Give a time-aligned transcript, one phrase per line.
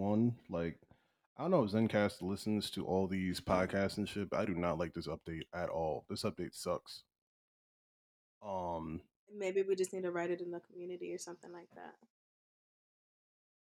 [0.00, 0.36] one.
[0.48, 0.78] Like,
[1.38, 4.54] I don't know if Zencastr listens to all these podcasts and shit, but I do
[4.54, 6.04] not like this update at all.
[6.10, 7.04] This update sucks.
[8.46, 9.00] Um,
[9.32, 11.94] Maybe we just need to write it in the community or something like that.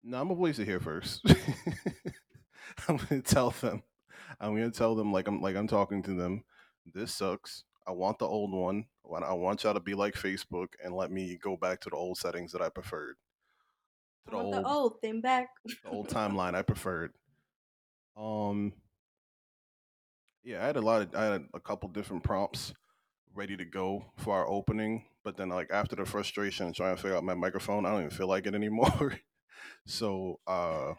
[0.03, 1.21] no, I'm gonna place it here first.
[2.87, 3.83] I'm gonna tell them.
[4.39, 6.43] I'm gonna tell them like I'm like I'm talking to them.
[6.93, 7.65] This sucks.
[7.87, 8.85] I want the old one.
[9.05, 11.89] I want- I want y'all to be like Facebook and let me go back to
[11.89, 13.15] the old settings that I preferred.
[14.29, 15.49] The old, the old thing back.
[15.83, 17.11] the old timeline I preferred.
[18.15, 18.73] Um,
[20.43, 22.73] yeah, I had a lot of I had a couple different prompts
[23.33, 27.01] ready to go for our opening, but then like after the frustration and trying to
[27.01, 29.15] figure out my microphone, I don't even feel like it anymore.
[29.85, 30.93] so uh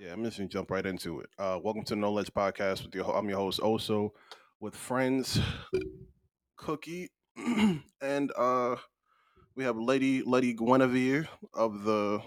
[0.00, 1.30] yeah, I'm just gonna jump right into it.
[1.38, 4.10] Uh welcome to the Noledge Podcast with your I'm your host Oso
[4.60, 5.40] with friends
[6.56, 7.08] Cookie
[8.02, 8.76] and uh
[9.58, 12.22] we have Lady Lady Guinevere of the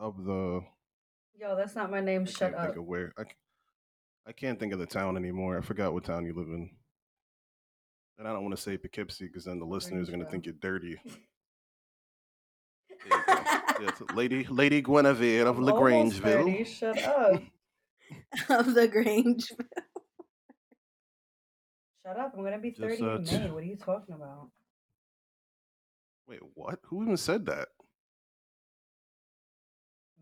[0.00, 0.62] of the
[1.38, 2.22] Yo, that's not my name.
[2.22, 2.64] I Shut can't up.
[2.66, 3.28] think of where I, c-
[4.26, 5.56] I can't think of the town anymore.
[5.56, 6.70] I forgot what town you live in.
[8.18, 10.44] And I don't want to say Poughkeepsie because then the listeners are going to think
[10.44, 11.00] you're dirty.
[13.04, 13.22] You go.
[13.26, 16.66] Yeah, it's Lady Lady Guinevere of I'm almost 30, Lagrangeville.
[16.66, 17.42] Shut up.
[18.48, 19.48] of the Grange.
[22.06, 22.32] Shut up.
[22.36, 23.50] I'm gonna be Just, 30 uh, in May.
[23.50, 24.50] What are you talking about?
[26.26, 26.78] Wait, what?
[26.84, 27.68] Who even said that?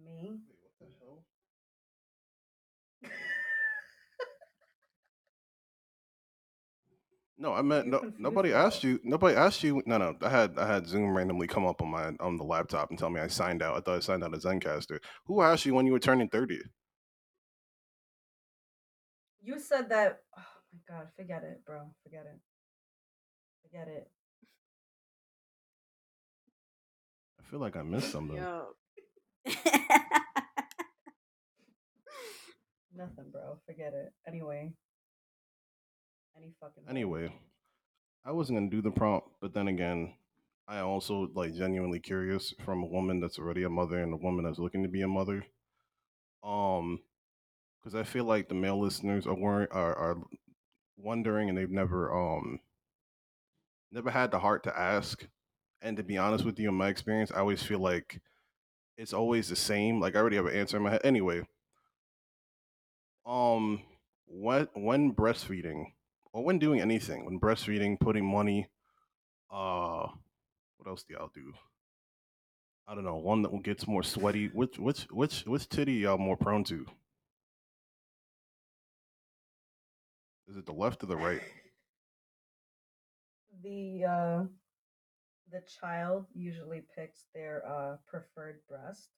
[0.03, 0.41] Me?
[0.49, 1.25] Wait, what the hell?
[7.39, 8.13] No, I meant no.
[8.19, 9.01] Nobody asked you.
[9.03, 9.83] Nobody asked you.
[9.87, 10.15] No, no.
[10.21, 13.09] I had I had Zoom randomly come up on my on the laptop and tell
[13.09, 13.77] me I signed out.
[13.77, 14.99] I thought I signed out as Zencastr.
[15.25, 16.61] Who asked you when you were turning thirty?
[19.43, 20.21] You said that.
[20.37, 21.09] Oh my god.
[21.17, 21.81] Forget it, bro.
[22.03, 22.41] Forget it.
[23.63, 24.11] Forget it.
[27.51, 28.37] Feel like I missed something.
[32.95, 33.59] Nothing, bro.
[33.67, 34.13] Forget it.
[34.27, 34.73] Anyway.
[36.37, 36.85] Any fucking.
[36.89, 37.33] Anyway,
[38.25, 40.15] I wasn't gonna do the prompt, but then again,
[40.69, 44.45] I also like genuinely curious from a woman that's already a mother and a woman
[44.45, 45.45] that's looking to be a mother.
[46.45, 47.01] Um,
[47.81, 50.17] because I feel like the male listeners are wor- are are
[50.97, 52.61] wondering and they've never um
[53.91, 55.27] never had the heart to ask.
[55.83, 58.21] And to be honest with you, in my experience, I always feel like
[58.97, 60.01] it's always the same.
[60.01, 61.01] Like I already have an answer in my head.
[61.05, 61.43] Anyway,
[63.25, 63.83] um,
[64.27, 65.87] when when breastfeeding
[66.33, 68.69] or when doing anything, when breastfeeding, putting money,
[69.51, 70.07] uh,
[70.77, 71.55] what else do y'all do?
[72.87, 73.17] I don't know.
[73.17, 74.49] One that gets more sweaty.
[74.49, 76.87] Which which which which titty y'all more prone to?
[80.49, 81.43] Is it the left or the right?
[83.63, 84.45] the uh
[85.51, 89.11] the child usually picks their uh preferred breast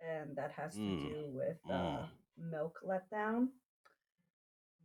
[0.00, 2.08] and that has to Mm, do with uh mm.
[2.38, 3.48] milk letdown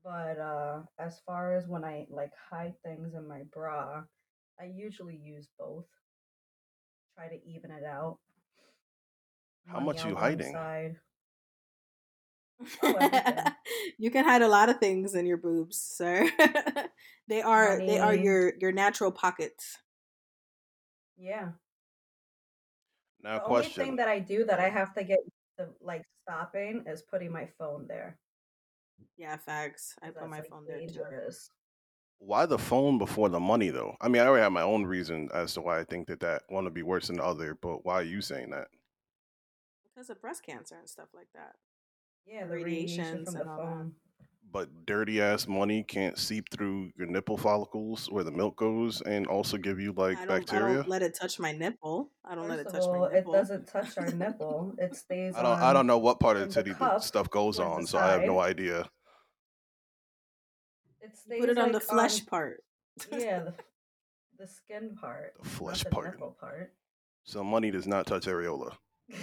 [0.03, 4.03] but uh as far as when i like hide things in my bra
[4.59, 5.85] i usually use both
[7.15, 8.17] try to even it out
[9.67, 10.41] How Money much on you hiding?
[10.41, 10.99] side.
[12.83, 12.99] Oh,
[13.97, 16.29] you can hide a lot of things in your boobs, sir.
[17.27, 19.77] they are they are your your natural pockets.
[21.17, 21.49] Yeah
[23.23, 25.19] Now, the only thing that i do that i have to get
[25.57, 28.17] to like stopping is putting my phone there
[29.17, 29.95] Yeah, facts.
[30.01, 31.03] I put my like, phone there too.
[32.19, 33.95] Why the phone before the money, though?
[34.01, 36.43] I mean, I already have my own reason as to why I think that that
[36.47, 37.57] one would be worse than the other.
[37.61, 38.67] But why are you saying that?
[39.83, 41.55] Because of breast cancer and stuff like that.
[42.25, 43.91] Yeah, the radiation Radiations from the and all that.
[44.55, 44.65] Phone.
[44.65, 49.27] But dirty ass money can't seep through your nipple follicles where the milk goes, and
[49.27, 50.75] also give you like I don't, I bacteria.
[50.75, 52.11] don't let it touch my nipple.
[52.23, 54.73] I don't let it touch all, my it doesn't touch our nipple.
[54.77, 55.51] It stays I don't.
[55.53, 55.63] on.
[55.63, 57.97] I don't know what part of the the titty cup that stuff goes on, so
[57.97, 58.89] I have no idea.
[61.01, 62.63] It stays Put it on the flesh um, part.
[63.11, 63.53] yeah, the,
[64.39, 65.33] the skin part.
[65.43, 66.13] The flesh not the part.
[66.13, 66.73] nipple part.
[67.23, 68.75] So money does not touch areola.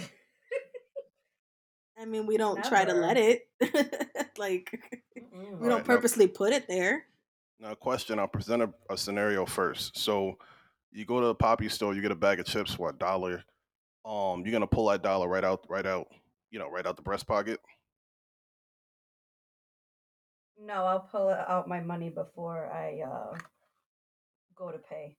[1.99, 3.47] I mean, we don't try to let it.
[4.37, 4.79] like
[5.33, 5.41] Mm-mm.
[5.41, 7.05] we Alright, don't now- purposely put it there.
[7.59, 8.19] Now, question.
[8.19, 9.97] I'll present a, a scenario first.
[9.97, 10.37] So,
[10.91, 13.43] you go to the poppy store, you get a bag of chips for a dollar.
[14.05, 16.07] Um, you're gonna pull that dollar right out, right out,
[16.51, 17.59] you know, right out the breast pocket.
[20.59, 23.37] No, I'll pull it out my money before I uh
[24.55, 25.15] go to pay.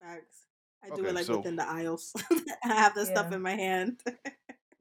[0.00, 0.46] Facts.
[0.84, 2.12] I do Okay, it like so- within the aisles.
[2.64, 4.00] I have the stuff in my hand.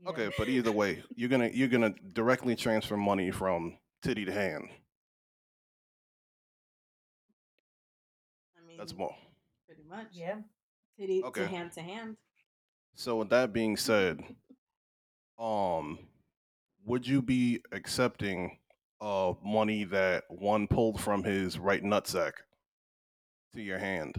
[0.07, 4.67] Okay, but either way, you're gonna you're gonna directly transfer money from titty to hand.
[8.57, 9.15] I mean, That's more.
[9.65, 10.07] pretty much.
[10.11, 10.37] Yeah.
[10.99, 11.41] Titty Okay.
[11.41, 12.17] to hand to hand.
[12.95, 14.21] So with that being said,
[15.39, 15.99] um,
[16.85, 18.57] would you be accepting
[18.99, 22.33] uh money that one pulled from his right nutsack
[23.53, 24.15] to your hand?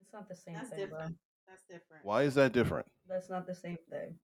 [0.00, 1.16] It's not the same That's thing, different.
[1.48, 2.04] That's different.
[2.04, 2.86] Why is that different?
[3.08, 4.14] That's not the same thing.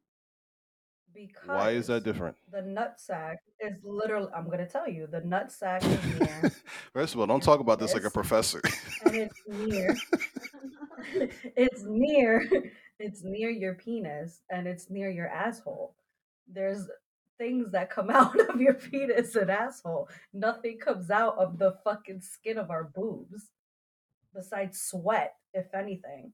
[1.14, 2.36] Because Why is that different?
[2.52, 4.28] The nut sack is literally.
[4.36, 5.06] I'm gonna tell you.
[5.10, 6.52] The nut sack is near,
[6.92, 8.60] First of all, don't talk about this like a professor.
[9.04, 9.96] and it's near.
[11.56, 12.48] it's near.
[12.98, 15.94] It's near your penis, and it's near your asshole.
[16.46, 16.88] There's
[17.38, 20.08] things that come out of your penis and asshole.
[20.32, 23.50] Nothing comes out of the fucking skin of our boobs,
[24.34, 26.32] besides sweat, if anything.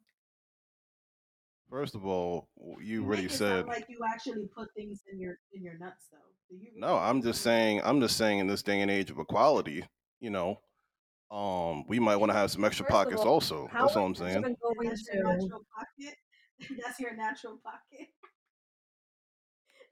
[1.71, 5.39] First of all, w- you make already said like you actually put things in your
[5.53, 6.19] in your nuts though.
[6.51, 6.97] Do you no.
[6.97, 7.81] I'm just saying.
[7.85, 8.39] I'm just saying.
[8.39, 9.85] In this day and age of equality,
[10.21, 10.61] you know,
[11.31, 13.69] um, we might want to have some extra First pockets all, also.
[13.73, 14.43] How That's all I'm saying.
[14.43, 14.57] going
[14.89, 16.15] That's your natural pocket.
[16.85, 18.09] That's your natural pocket.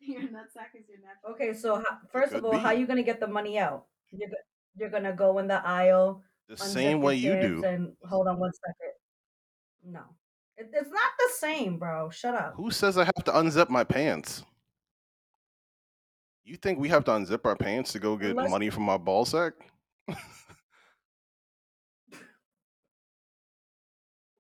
[0.01, 1.33] your nutsack is your natural.
[1.35, 2.81] Okay, so how, first of could all, how be.
[2.81, 3.87] you gonna get the money out?
[4.11, 4.29] You're
[4.77, 7.65] you're gonna go in the aisle, The same way you do.
[7.65, 8.93] And hold on one second.
[9.93, 10.03] No,
[10.57, 12.11] it, it's not the same, bro.
[12.11, 12.55] Shut up.
[12.57, 14.45] Who says I have to unzip my pants?
[16.45, 18.99] You think we have to unzip our pants to go get Unless- money from our
[18.99, 19.53] ball sack?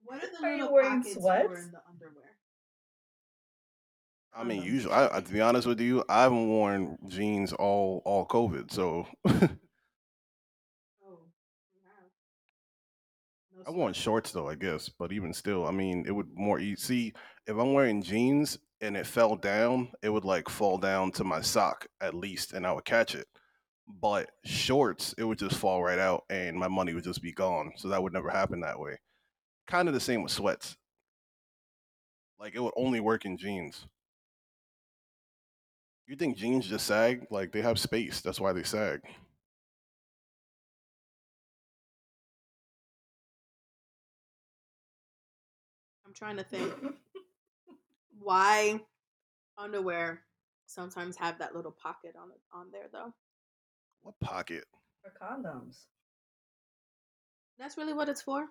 [0.02, 1.46] What are the Are you little wearing pockets sweats?
[1.48, 2.24] for in the underwear?
[4.34, 8.02] I mean, usually, I, I- to be honest with you, I haven't worn jeans all
[8.04, 9.48] all COVID, so Oh, you
[11.86, 12.10] have.
[13.66, 14.88] No I've shorts though, I guess.
[14.88, 16.76] But even still, I mean, it would more easy.
[16.76, 17.12] See,
[17.46, 21.40] if I'm wearing jeans and it fell down, it would like fall down to my
[21.40, 23.26] sock at least, and I would catch it.
[24.00, 27.72] But shorts, it would just fall right out, and my money would just be gone.
[27.76, 28.98] So that would never happen that way.
[29.66, 30.76] Kind of the same with sweats.
[32.38, 33.86] Like it would only work in jeans.
[36.06, 37.26] You think jeans just sag?
[37.30, 38.20] Like they have space.
[38.20, 39.00] That's why they sag.
[46.22, 46.72] Trying to think
[48.20, 48.78] why
[49.58, 50.20] underwear
[50.66, 53.12] sometimes have that little pocket on it on there though.
[54.02, 54.64] What pocket?
[55.02, 55.78] For condoms.
[57.58, 58.46] That's really what it's for.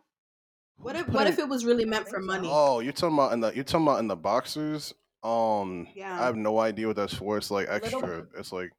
[0.76, 2.50] What if what if it was really meant for money?
[2.52, 4.94] Oh, you're talking about in the you're talking about in the boxers.
[5.24, 6.20] Um, Yeah.
[6.20, 7.38] I have no idea what that's for.
[7.38, 8.28] It's like A little- extra.
[8.38, 8.72] It's like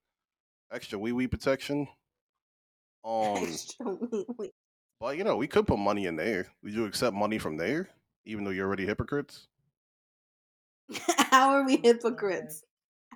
[0.71, 1.89] extra wee wee protection.
[3.05, 4.53] Um, Extra wee wee.
[5.01, 6.47] but you know, we could put money in there.
[6.63, 7.89] Would you accept money from there,
[8.25, 9.49] even though you're already hypocrites?
[11.31, 12.65] How are we hypocrites?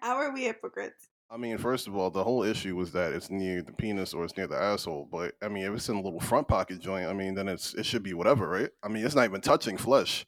[0.01, 1.09] How are we hypocrites?
[1.29, 4.25] I mean, first of all, the whole issue was that it's near the penis or
[4.25, 5.09] it's near the asshole.
[5.11, 7.75] But I mean, if it's in a little front pocket joint, I mean, then it's
[7.75, 8.71] it should be whatever, right?
[8.83, 10.25] I mean, it's not even touching flesh.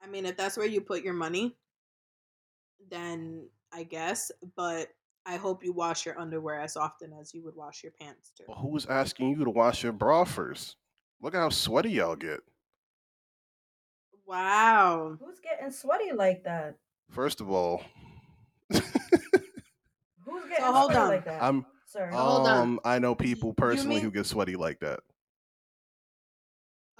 [0.00, 1.56] I mean, if that's where you put your money,
[2.90, 4.30] then I guess.
[4.54, 4.88] But
[5.28, 8.44] I hope you wash your underwear as often as you would wash your pants too.
[8.46, 10.76] But who's asking you to wash your bra first?
[11.20, 12.40] Look at how sweaty y'all get.
[14.24, 15.16] Wow.
[15.20, 16.76] Who's getting sweaty like that?
[17.10, 17.82] First of all,
[18.70, 18.80] Who's
[20.48, 21.08] getting hold sweaty on.
[21.08, 21.42] like that?
[21.42, 22.08] I'm Sir.
[22.12, 22.58] Hold on.
[22.58, 25.00] um I know people personally who get sweaty like that.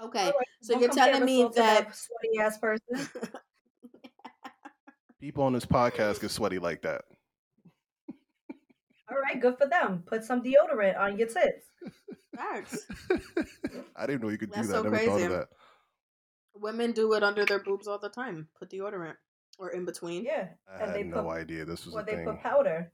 [0.01, 0.19] Okay.
[0.19, 3.09] All right, so don't you're telling me that- sweaty ass person.
[5.19, 7.01] People on this podcast get sweaty like that.
[9.09, 10.03] All right, good for them.
[10.05, 11.67] Put some deodorant on your tits.
[12.35, 12.85] Facts.
[13.95, 14.83] I didn't know you could That's do that.
[14.83, 15.47] so Never thought of that.
[16.55, 18.47] Women do it under their boobs all the time.
[18.59, 19.15] Put deodorant
[19.59, 20.23] or in between.
[20.23, 22.25] Yeah, I And had they no put- idea this was or they thing.
[22.25, 22.91] put powder.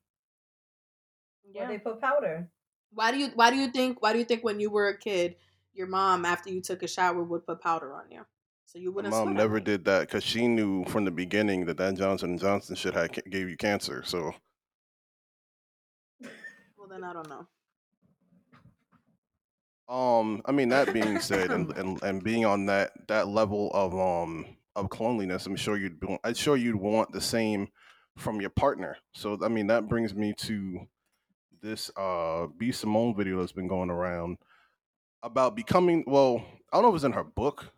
[1.51, 1.65] Yeah.
[1.65, 2.49] Or they put powder.
[2.91, 4.97] Why do you Why do you think Why do you think when you were a
[4.97, 5.35] kid,
[5.73, 8.21] your mom after you took a shower would put powder on you,
[8.65, 9.13] so you wouldn't?
[9.13, 12.75] mom never did that because she knew from the beginning that that Johnson and Johnson
[12.75, 14.03] shit had gave you cancer.
[14.05, 14.35] So Well,
[16.93, 17.47] then I don't know.
[19.93, 23.97] Um, I mean that being said, and, and and being on that that level of
[23.97, 24.45] um
[24.75, 27.67] of cleanliness, I'm sure you'd be, I'm sure you'd want the same
[28.17, 28.97] from your partner.
[29.13, 30.87] So I mean that brings me to
[31.61, 34.37] this uh B Simone video that's been going around
[35.23, 36.03] about becoming.
[36.05, 37.71] Well, I don't know if it's in her book.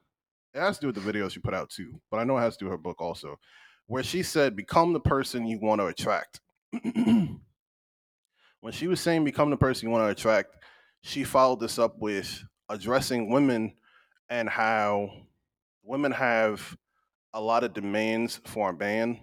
[0.54, 2.42] It has to do with the video she put out too, but I know it
[2.42, 3.40] has to do with her book also,
[3.88, 6.42] where she said, "Become the person you want to attract."
[8.66, 10.56] when she was saying, "Become the person you want to attract,"
[11.02, 13.76] she followed this up with addressing women
[14.28, 15.12] and how
[15.84, 16.76] women have
[17.36, 19.20] a lot of demands for a man.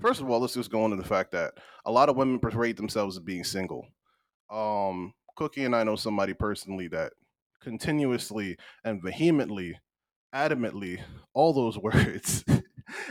[0.00, 2.78] First of all, let's just go into the fact that a lot of women parade
[2.78, 3.86] themselves as being single.
[4.50, 7.12] Um, Cookie and I know somebody personally that
[7.60, 9.78] continuously and vehemently
[10.34, 11.02] adamantly
[11.34, 12.46] all those words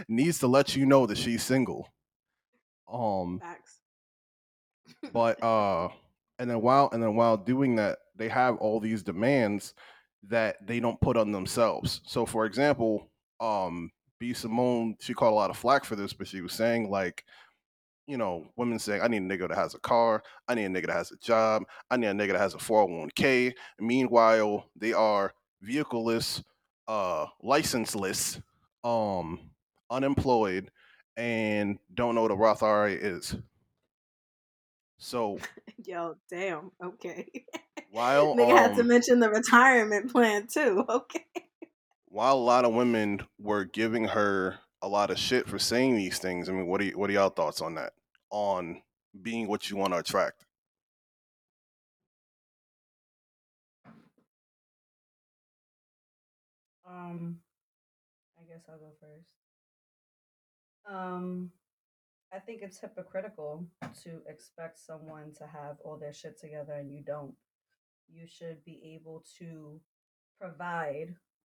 [0.07, 1.87] needs to let you know that she's single.
[2.91, 3.64] Um, Facts.
[5.13, 5.89] But uh,
[6.39, 9.73] and then while and then while doing that, they have all these demands
[10.27, 12.01] that they don't put on themselves.
[12.05, 16.27] So, for example, um, B Simone, she caught a lot of flack for this, but
[16.27, 17.23] she was saying like,
[18.07, 20.69] you know, women saying, I need a nigga that has a car, I need a
[20.69, 23.53] nigga that has a job, I need a nigga that has a 401k.
[23.79, 26.43] Meanwhile, they are vehicleless,
[26.87, 28.39] uh, licenseless,
[28.83, 29.39] um,
[29.89, 30.71] unemployed,
[31.17, 33.35] and don't know what a Roth IRA is.
[34.97, 35.39] So
[35.85, 36.71] Yo, damn.
[36.83, 37.45] Okay.
[37.91, 40.85] while Nigga had to um, mention the retirement plan too.
[40.89, 41.25] Okay.
[42.07, 46.19] while a lot of women were giving her a lot of shit for saying these
[46.19, 47.93] things, I mean, what are you, what are y'all thoughts on that?
[48.29, 48.81] On
[49.21, 50.45] being what you want to attract?
[56.87, 57.39] Um,
[58.39, 59.27] I guess I'll go first.
[60.87, 61.51] Um,
[62.33, 63.65] I think it's hypocritical
[64.03, 67.33] to expect someone to have all their shit together and you don't.
[68.07, 69.79] You should be able to
[70.39, 71.15] provide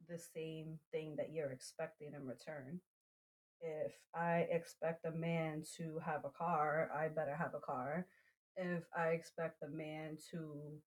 [0.08, 2.80] the same thing that you're expecting in return.
[3.60, 8.06] If I expect a man to have a car, I better have a car.
[8.56, 10.80] If I expect a man to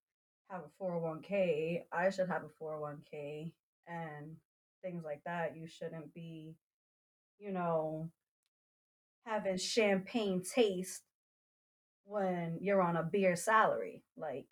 [0.50, 3.52] have a 401k, I should have a 401k
[3.88, 4.38] and
[4.82, 5.56] things like that.
[5.56, 6.56] You shouldn't be,
[7.40, 8.10] you know,
[9.26, 11.02] having champagne taste
[12.06, 14.04] when you're on a beer salary.
[14.18, 14.48] Like,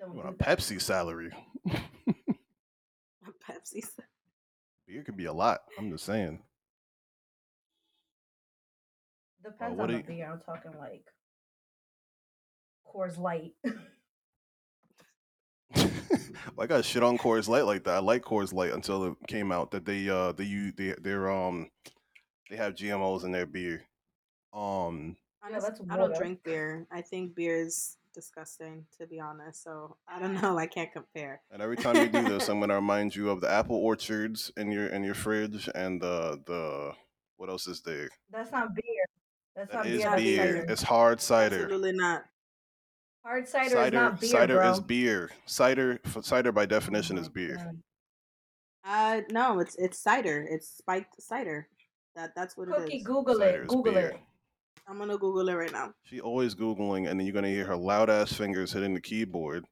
[0.00, 0.58] don't You do want a that.
[0.58, 1.30] Pepsi salary?
[1.70, 1.72] a
[3.52, 3.84] Pepsi.
[4.86, 5.60] Beer could be a lot.
[5.78, 6.40] I'm just saying.
[9.44, 10.30] Depends what on the you- beer.
[10.32, 11.04] I'm talking like
[12.86, 13.52] Coors Light.
[15.74, 15.90] well,
[16.58, 17.94] I got shit on Coors Light like that.
[17.96, 21.30] I like Coors Light until it came out that they uh they you they they're
[21.30, 21.68] um
[22.50, 23.82] they have GMOs in their beer.
[24.52, 25.16] Um
[25.50, 26.86] Yeah, that's I don't drink beer.
[26.90, 29.62] I think beer is disgusting, to be honest.
[29.62, 30.58] So I don't know.
[30.58, 31.40] I can't compare.
[31.50, 34.70] and every time you do this, I'm gonna remind you of the apple orchards in
[34.72, 36.92] your in your fridge and the the
[37.36, 38.08] what else is there?
[38.30, 39.04] That's not beer.
[39.54, 40.10] That's That not is beer.
[40.10, 40.36] That's beer.
[40.56, 40.72] cider.
[40.72, 41.62] It's hard cider.
[41.62, 42.24] Absolutely not.
[43.24, 44.70] Hard cider, is not beer, cider bro.
[44.72, 45.30] is beer.
[45.46, 47.74] Cider f- cider by definition is beer.
[48.84, 50.46] Uh, no, it's it's cider.
[50.50, 51.68] It's spiked cider.
[52.18, 53.04] That that's what it Cookie, is.
[53.04, 53.66] Google Cider it.
[53.66, 54.08] is Google beer.
[54.08, 54.20] it.
[54.88, 55.92] I'm gonna Google it right now.
[56.02, 59.64] She always googling, and then you're gonna hear her loud ass fingers hitting the keyboard,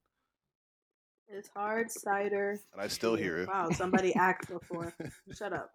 [1.29, 2.61] It's hard cider.
[2.73, 3.49] and I still hear it.
[3.49, 4.95] Wow, somebody asked before.
[5.35, 5.71] Shut up.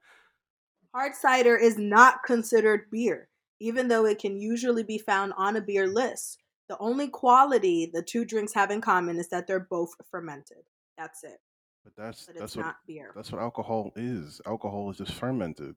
[0.93, 3.27] Hard cider is not considered beer,
[3.59, 6.37] even though it can usually be found on a beer list.
[6.69, 10.63] The only quality the two drinks have in common is that they're both fermented.
[10.97, 11.41] That's it.
[11.83, 13.11] But that's But that's it's what not beer.
[13.13, 14.39] that's what alcohol is.
[14.45, 15.75] Alcohol is just fermented,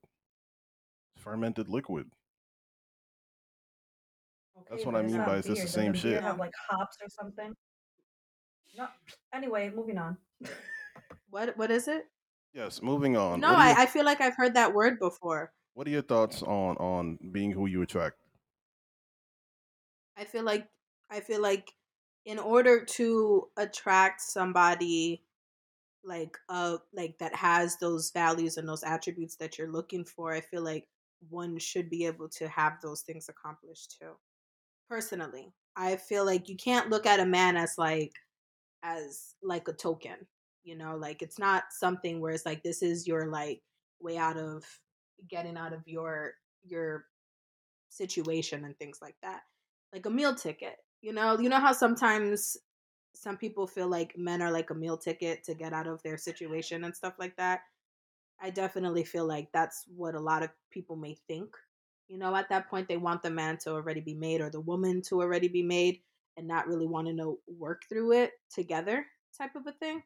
[1.25, 2.07] fermented liquid.
[4.71, 6.23] Okay, what I mean by it's just the same Doesn't beer shit.
[6.23, 7.55] Have like hops or something.
[8.77, 8.87] No.
[9.35, 10.17] Anyway, moving on.
[11.29, 12.05] What what is it?
[12.53, 12.81] Yes.
[12.83, 13.41] Moving on.
[13.41, 15.53] No, what, are your, I, I feel like I've heard that word before.
[15.75, 18.17] what are your thoughts on on being who you attract?
[20.17, 20.69] I feel like
[21.11, 21.73] I feel like
[22.25, 25.25] in order to attract somebody
[26.05, 30.41] like uh like that has those values and those attributes that you're looking for, I
[30.41, 30.87] feel like
[31.29, 34.13] one should be able to have those things accomplished too.
[34.89, 38.13] Personally, I feel like you can't look at a man as like
[38.83, 40.17] as like a token,
[40.63, 43.63] you know, like it's not something where it's like this is your like
[44.01, 44.65] way out of
[45.29, 47.07] getting out of your your
[47.89, 49.43] situation and things like that
[49.95, 50.77] like a meal ticket.
[51.01, 52.57] You know, you know how sometimes
[53.15, 56.19] some people feel like men are like a meal ticket to get out of their
[56.19, 57.61] situation and stuff like that.
[58.45, 61.49] I definitely feel like that's what a lot of people may think.
[62.09, 64.61] You know, at that point they want the man to already be made or the
[64.61, 66.03] woman to already be made
[66.37, 70.03] and not really want to know work through it together type of a thing.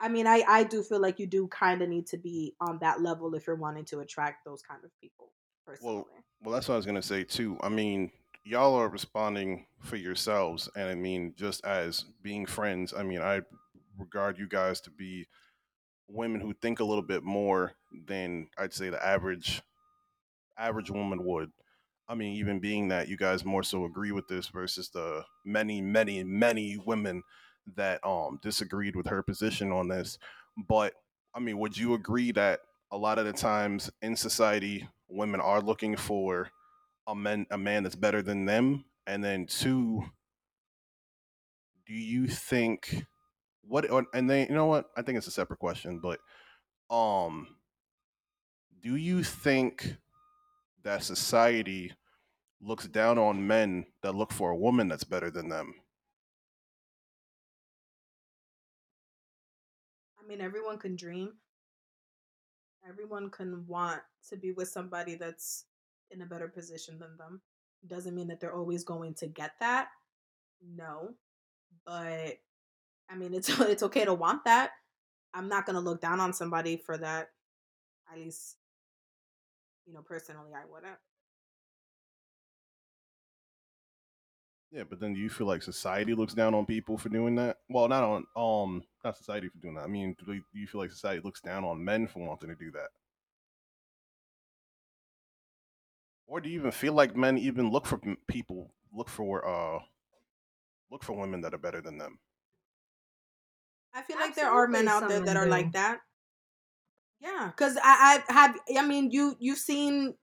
[0.00, 2.78] I mean, I I do feel like you do kind of need to be on
[2.80, 5.32] that level if you're wanting to attract those kind of people
[5.66, 6.04] personally.
[6.42, 7.58] Well, that's what I was gonna say too.
[7.60, 8.10] I mean,
[8.42, 13.42] y'all are responding for yourselves, and I mean, just as being friends, I mean, I
[13.98, 15.26] regard you guys to be
[16.08, 17.72] women who think a little bit more
[18.06, 19.62] than I'd say the average
[20.58, 21.50] average woman would.
[22.08, 25.80] I mean, even being that you guys more so agree with this versus the many,
[25.80, 27.22] many, many women
[27.74, 30.18] that um disagreed with her position on this.
[30.68, 30.94] But
[31.34, 32.60] I mean, would you agree that
[32.92, 36.50] a lot of the times in society, women are looking for
[37.06, 38.84] a man a man that's better than them?
[39.08, 40.04] And then two,
[41.86, 43.06] do you think
[43.68, 44.90] what and then you know what?
[44.96, 46.20] I think it's a separate question, but
[46.90, 47.56] Um,
[48.80, 49.96] do you think
[50.84, 51.92] that society
[52.60, 55.74] looks down on men that look for a woman that's better than them?
[60.22, 61.32] I mean, everyone can dream.
[62.88, 65.64] Everyone can want to be with somebody that's
[66.10, 67.42] in a better position than them.
[67.86, 69.88] Doesn't mean that they're always going to get that.
[70.62, 71.14] No.
[71.84, 72.38] But
[73.10, 74.70] I mean, it's it's okay to want that.
[75.34, 77.28] I'm not to look down on somebody for that.
[78.10, 78.56] At least
[79.86, 80.98] you know, personally I wouldn't.
[84.72, 87.58] Yeah, but then do you feel like society looks down on people for doing that?
[87.68, 89.84] Well, not on um not society for doing that.
[89.84, 92.70] I mean, do you feel like society looks down on men for wanting to do
[92.72, 92.88] that?
[96.26, 99.80] Or do you even feel like men even look for people look for uh
[100.90, 102.18] look for women that are better than them?
[103.96, 106.00] I feel like there are men out there that are like that.
[107.18, 108.56] Yeah, because I, I have.
[108.76, 110.14] I mean, you you've seen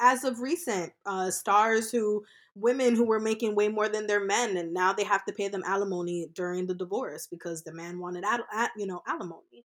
[0.00, 4.56] as of recent uh stars who women who were making way more than their men
[4.56, 8.24] and now they have to pay them alimony during the divorce because the man wanted
[8.24, 9.66] at, at you know alimony.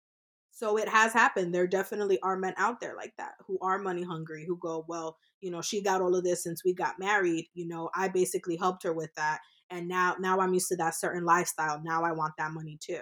[0.52, 1.54] So it has happened.
[1.56, 5.18] There definitely are men out there like that who are money hungry who go well
[5.42, 8.58] you know she got all of this since we got married you know i basically
[8.58, 9.40] helped her with that
[9.70, 11.82] and now now i'm used to that certain lifestyle.
[11.84, 13.02] Now i want that money too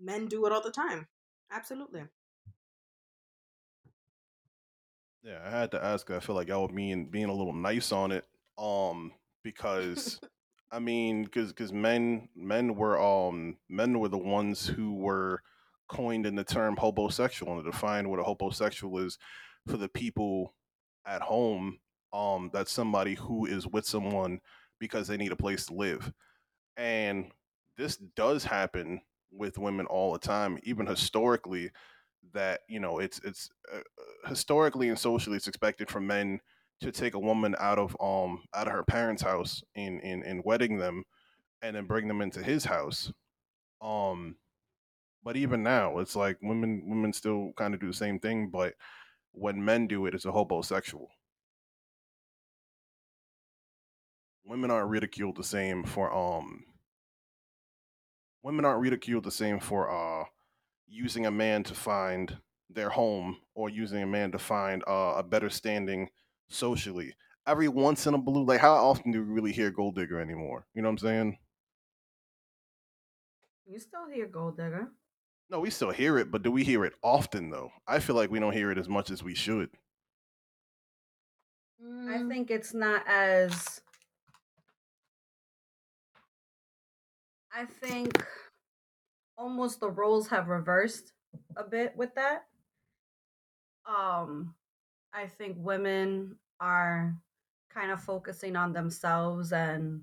[0.00, 1.06] men do it all the time
[1.52, 2.02] absolutely
[5.22, 8.12] yeah i had to ask i feel like y'all being being a little nice on
[8.12, 8.24] it
[8.58, 10.20] um because
[10.72, 15.42] I mean, because because men men were um men were the ones who were
[15.88, 19.18] coined in the term hobosexual and to define what a hobosexual is
[19.66, 20.54] for the people
[21.04, 21.78] at home.
[22.12, 24.40] Um, that's somebody who is with someone
[24.78, 26.12] because they need a place to live,
[26.76, 27.32] and
[27.76, 29.00] this does happen
[29.32, 31.70] with women all the time, even historically.
[32.32, 33.80] That you know, it's it's uh,
[34.28, 36.40] historically and socially, it's expected for men
[36.80, 40.44] to take a woman out of um out of her parents' house in in and
[40.44, 41.04] wedding them
[41.62, 43.12] and then bring them into his house.
[43.82, 44.36] Um
[45.22, 48.74] but even now it's like women women still kind of do the same thing, but
[49.32, 51.08] when men do it, it's a hobosexual.
[54.44, 56.64] Women aren't ridiculed the same for um
[58.42, 60.24] women aren't ridiculed the same for uh
[60.90, 62.36] using a man to find
[62.68, 66.08] their home or using a man to find uh, a better standing
[66.48, 67.14] socially.
[67.46, 70.66] Every once in a blue, like how often do we really hear gold digger anymore?
[70.74, 71.38] You know what I'm saying?
[73.66, 74.88] You still hear gold digger.
[75.48, 77.70] No, we still hear it, but do we hear it often though?
[77.86, 79.70] I feel like we don't hear it as much as we should.
[81.82, 82.28] I mm.
[82.28, 83.80] think it's not as
[87.52, 88.24] I think
[89.36, 91.12] almost the roles have reversed
[91.56, 92.46] a bit with that.
[93.86, 94.54] Um
[95.12, 97.16] I think women are
[97.72, 100.02] kind of focusing on themselves and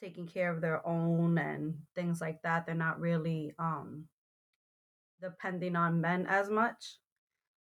[0.00, 2.66] taking care of their own and things like that.
[2.66, 4.08] They're not really um
[5.20, 6.98] depending on men as much.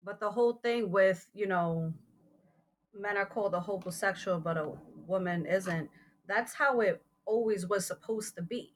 [0.03, 1.93] But the whole thing with, you know,
[2.93, 4.73] men are called a hobosexual, but a
[5.07, 5.89] woman isn't,
[6.27, 8.75] that's how it always was supposed to be.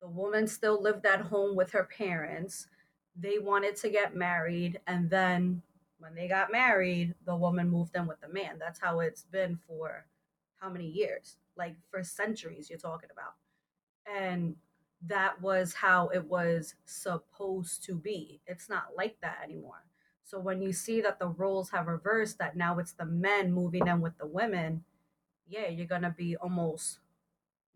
[0.00, 2.66] The woman still lived at home with her parents.
[3.16, 5.62] They wanted to get married, and then
[5.98, 8.58] when they got married, the woman moved in with the man.
[8.58, 10.06] That's how it's been for
[10.58, 11.38] how many years?
[11.56, 13.34] Like for centuries, you're talking about.
[14.06, 14.56] And
[15.06, 18.40] that was how it was supposed to be.
[18.46, 19.84] It's not like that anymore.
[20.24, 23.86] So when you see that the roles have reversed, that now it's the men moving
[23.86, 24.84] in with the women,
[25.48, 26.98] yeah, you're to be almost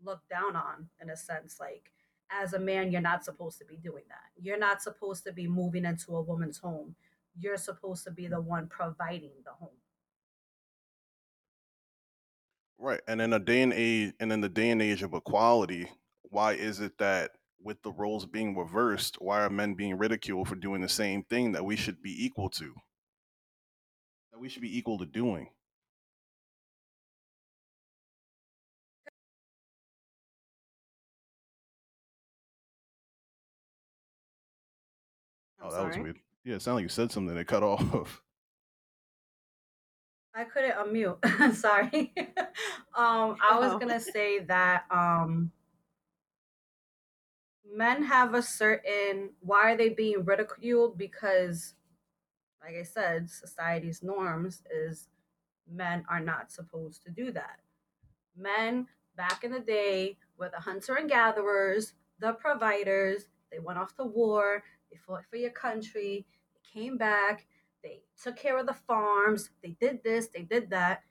[0.03, 1.57] looked down on in a sense.
[1.59, 1.91] Like,
[2.31, 4.41] as a man, you're not supposed to be doing that.
[4.41, 6.95] You're not supposed to be moving into a woman's home
[7.39, 9.69] you're supposed to be the one providing the home.
[12.77, 13.01] Right.
[13.07, 15.87] And in a day and age and in the day and age of equality,
[16.23, 17.31] why is it that
[17.63, 21.51] with the roles being reversed, why are men being ridiculed for doing the same thing
[21.51, 22.73] that we should be equal to?
[24.31, 25.49] That we should be equal to doing.
[35.61, 35.87] I'm oh, that sorry?
[35.87, 36.19] was weird.
[36.43, 38.21] Yeah, it sounded like you said something that cut off.
[40.33, 41.53] I couldn't unmute.
[41.55, 42.13] Sorry.
[42.95, 45.51] um, I was gonna say that um,
[47.75, 49.31] men have a certain.
[49.41, 50.97] Why are they being ridiculed?
[50.97, 51.73] Because,
[52.63, 55.09] like I said, society's norms is
[55.69, 57.59] men are not supposed to do that.
[58.37, 63.27] Men back in the day were the hunter and gatherers, the providers.
[63.51, 64.63] They went off to war.
[64.91, 66.25] They fought for your country.
[66.53, 67.47] They came back,
[67.83, 71.03] they took care of the farms, they did this, they did that.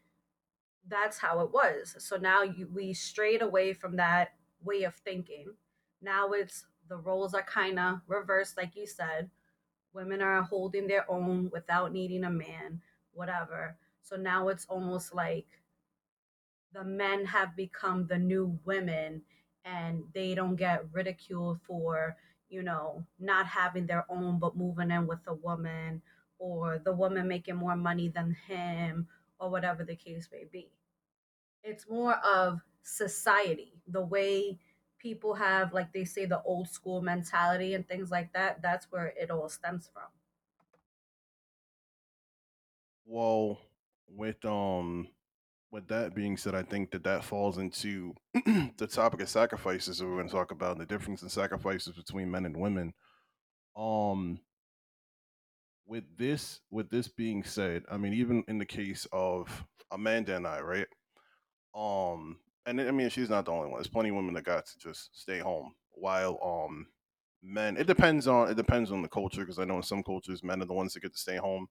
[0.87, 1.95] That's how it was.
[1.99, 5.55] So now you, we strayed away from that way of thinking.
[6.03, 9.31] Now it's the roles are kind of reversed, like you said.
[9.93, 12.81] Women are holding their own without needing a man,
[13.13, 13.77] whatever.
[14.03, 15.47] So now it's almost like
[16.73, 19.23] the men have become the new women
[19.65, 22.17] and they don't get ridiculed for,
[22.51, 26.03] you know, not having their own but moving in with a woman
[26.39, 29.09] or the woman making more money than him
[29.39, 30.73] or whatever the case may be.
[31.63, 34.61] It's more of society, the way
[34.99, 38.63] people have, like they say, the old school mentality and things like that.
[38.63, 40.11] That's where it all stems from.
[43.05, 43.61] Well,
[44.09, 45.09] with um
[45.71, 50.07] with that being said, I think that that falls into the topic of sacrifices that
[50.07, 52.93] we're going to talk about and the difference in sacrifices between men and women.
[53.77, 54.41] Um,
[55.87, 60.47] with this, with this being said, I mean, even in the case of Amanda and
[60.47, 60.87] I, right?
[61.75, 63.79] Um, and I mean, she's not the only one.
[63.79, 66.87] There's plenty of women that got to just stay home while um
[67.43, 67.77] men.
[67.77, 70.63] It depends on it depends on the culture because I know in some cultures men
[70.63, 71.67] are the ones that get to stay home,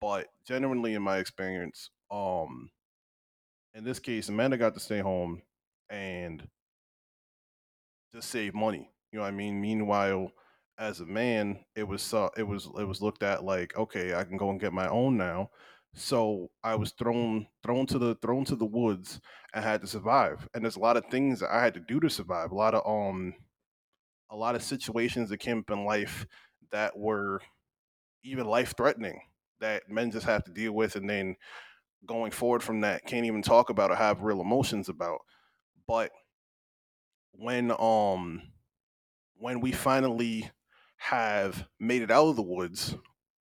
[0.00, 2.70] but generally, in my experience, um
[3.74, 5.42] in this case, Amanda got to stay home
[5.90, 6.46] and
[8.14, 8.90] just save money.
[9.12, 9.60] You know what I mean?
[9.60, 10.32] Meanwhile,
[10.78, 14.24] as a man, it was uh, it was it was looked at like, okay, I
[14.24, 15.50] can go and get my own now.
[15.94, 19.20] So I was thrown thrown to the thrown to the woods
[19.54, 20.48] and had to survive.
[20.54, 22.50] And there's a lot of things that I had to do to survive.
[22.50, 23.34] A lot of um
[24.30, 26.26] a lot of situations that came up in life
[26.70, 27.40] that were
[28.24, 29.20] even life threatening
[29.60, 31.36] that men just have to deal with and then
[32.06, 35.20] going forward from that can't even talk about or have real emotions about.
[35.86, 36.10] But
[37.32, 38.42] when um
[39.36, 40.50] when we finally
[40.96, 42.96] have made it out of the woods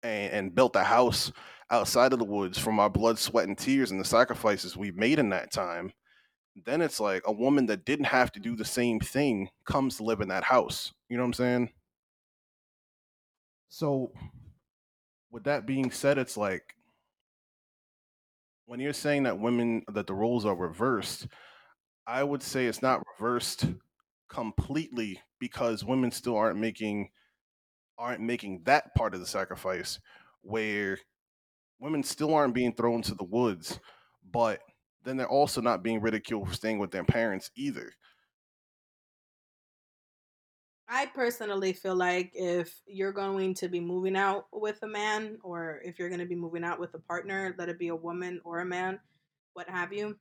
[0.03, 1.33] and, and built a house
[1.71, 5.19] outside of the woods from our blood, sweat, and tears and the sacrifices we made
[5.19, 5.93] in that time,
[6.65, 10.05] then it's like a woman that didn't have to do the same thing comes to
[10.05, 10.93] live in that house.
[11.09, 11.71] You know what I'm saying?
[13.69, 14.13] So,
[15.31, 16.75] with that being said, it's like
[18.69, 21.27] when you're saying that women that the roles are reversed,
[22.07, 23.65] I would say it's not reversed
[24.29, 27.09] completely because women still aren't making
[27.99, 29.99] aren't making that part of the sacrifice
[30.43, 30.99] where
[31.81, 33.81] women still aren't being thrown to the woods,
[34.31, 34.61] but
[35.03, 37.91] then they're also not being ridiculed for staying with their parents either.
[40.89, 45.81] I personally feel like if you're going to be moving out with a man or
[45.85, 48.41] if you're going to be moving out with a partner, let it be a woman
[48.43, 48.99] or a man,
[49.53, 50.17] what have you,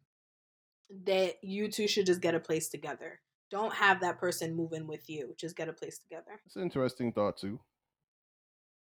[1.05, 3.21] that you two should just get a place together.
[3.49, 5.33] Don't have that person move in with you.
[5.37, 6.41] Just get a place together.
[6.45, 7.61] It's an interesting thought too.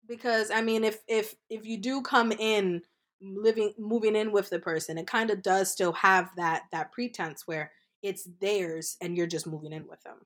[0.07, 2.81] Because I mean if if if you do come in
[3.21, 7.45] living moving in with the person, it kind of does still have that that pretense
[7.45, 10.19] where it's theirs and you're just moving in with them.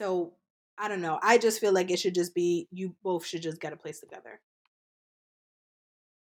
[0.00, 0.32] So
[0.78, 1.18] I don't know.
[1.22, 4.00] I just feel like it should just be you both should just get a place
[4.00, 4.40] together.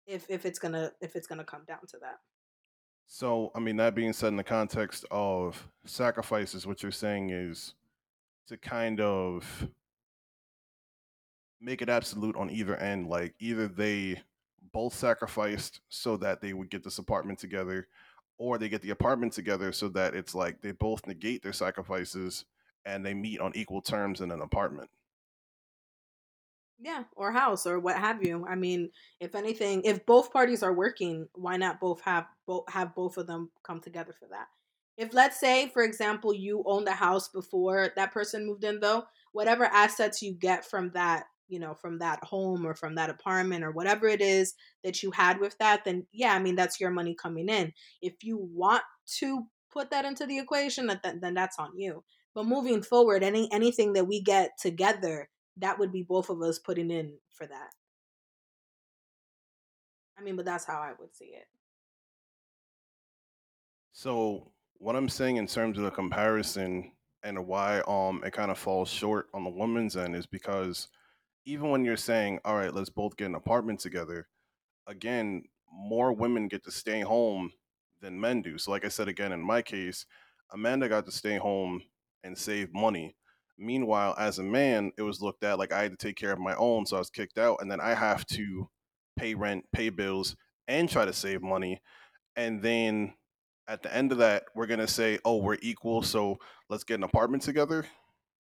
[0.06, 2.20] If if it's gonna if it's gonna come down to that.
[3.06, 7.74] So I mean that being said in the context of sacrifices, what you're saying is
[8.48, 9.68] to kind of
[11.60, 13.08] make it absolute on either end.
[13.08, 14.22] Like either they
[14.72, 17.88] both sacrificed so that they would get this apartment together,
[18.38, 22.46] or they get the apartment together so that it's like they both negate their sacrifices
[22.84, 24.88] and they meet on equal terms in an apartment.
[26.82, 28.46] Yeah, or house or what have you.
[28.48, 28.90] I mean,
[29.20, 33.26] if anything, if both parties are working, why not both have both have both of
[33.26, 34.46] them come together for that?
[34.96, 39.04] If let's say, for example, you own the house before that person moved in though,
[39.32, 43.62] whatever assets you get from that, you know, from that home or from that apartment
[43.62, 46.90] or whatever it is that you had with that, then yeah, I mean that's your
[46.90, 47.74] money coming in.
[48.00, 48.82] If you want
[49.18, 52.02] to put that into the equation, then, then that's on you.
[52.34, 56.58] But moving forward, any anything that we get together, that would be both of us
[56.58, 57.70] putting in for that.
[60.18, 61.46] I mean, but that's how I would see it.
[63.92, 68.58] So what I'm saying in terms of the comparison and why um it kind of
[68.58, 70.88] falls short on the woman's end is because
[71.46, 74.28] even when you're saying, all right, let's both get an apartment together,
[74.86, 77.50] again, more women get to stay home
[78.00, 78.58] than men do.
[78.58, 80.06] So like I said again, in my case,
[80.52, 81.82] Amanda got to stay home
[82.24, 83.16] and save money.
[83.58, 86.38] Meanwhile, as a man, it was looked at like I had to take care of
[86.38, 88.68] my own, so I was kicked out, and then I have to
[89.18, 91.80] pay rent, pay bills, and try to save money.
[92.36, 93.14] And then
[93.68, 97.04] at the end of that, we're gonna say, "Oh, we're equal, so let's get an
[97.04, 97.86] apartment together."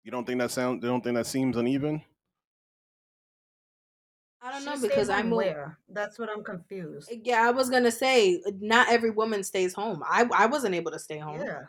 [0.03, 0.83] You don't think that sounds?
[0.83, 2.03] You don't think that seems uneven?
[4.41, 5.37] I don't know She because I'm moved.
[5.37, 5.79] where?
[5.89, 7.11] That's what I'm confused.
[7.23, 10.03] Yeah, I was gonna say not every woman stays home.
[10.05, 11.41] I I wasn't able to stay home.
[11.41, 11.63] Yeah.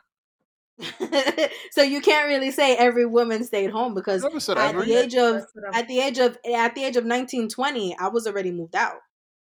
[1.70, 4.86] so you can't really say every woman stayed home because at every.
[4.86, 7.48] the age of That's what I'm- at the age of at the age of 19
[7.48, 8.98] 20 i was already moved out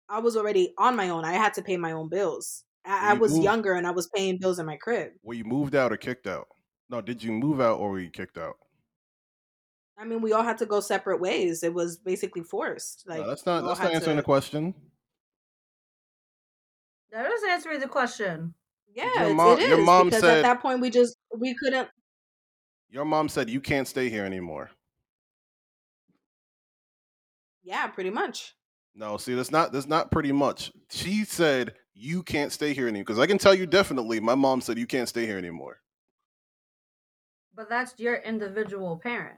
[0.08, 3.14] i was already on my own i had to pay my own bills i, I
[3.16, 5.92] was moved- younger and i was paying bills in my crib Were you moved out
[5.92, 6.48] or kicked out?
[6.90, 8.56] No, did you move out or were you kicked out?
[9.98, 13.28] i mean we all had to go separate ways it was basically forced like no,
[13.28, 14.74] that's not that's not answering to- the question.
[17.12, 18.54] That is answering the question.
[19.00, 21.18] Yeah Your it's- mom- it is your mom because said- at that point we just
[21.38, 21.88] we couldn't
[22.90, 24.72] Your mom said you can't stay here anymore.
[27.64, 28.56] yeah pretty much
[28.96, 30.72] No, see, that's not that's not pretty much.
[30.90, 33.72] She said you can't stay here anymore because I can tell you mm-hmm.
[33.80, 34.20] definitely.
[34.20, 35.78] My mom said you can't stay here anymore.
[37.56, 39.38] But that's your individual parent.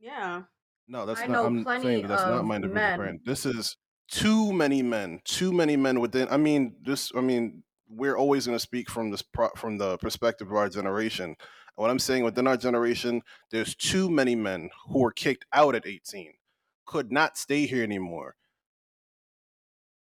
[0.00, 0.42] yeah
[0.88, 1.32] No, that's I not.
[1.32, 2.98] know I'm plenty saying that that's not of my individual men.
[2.98, 3.20] brand.
[3.24, 3.76] This is
[4.10, 5.20] too many men.
[5.24, 6.26] Too many men within.
[6.30, 7.12] I mean, this.
[7.14, 7.62] I mean,
[7.96, 11.36] we're always going to speak from this pro, from the perspective of our generation.
[11.76, 15.86] What I'm saying within our generation, there's too many men who were kicked out at
[15.86, 16.34] 18,
[16.86, 18.36] could not stay here anymore.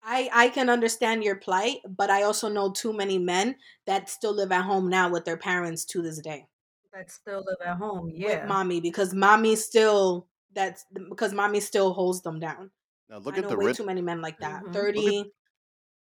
[0.03, 4.34] I I can understand your plight, but I also know too many men that still
[4.36, 6.47] live at home now with their parents to this day.
[6.93, 8.12] That still live at home.
[8.13, 8.41] Yeah.
[8.41, 12.71] With mommy because mommy still that's because mommy still holds them down.
[13.10, 14.62] Now look I at know the way rid- too many men like that.
[14.63, 14.65] Mhm.
[14.65, 15.32] Look at- 30,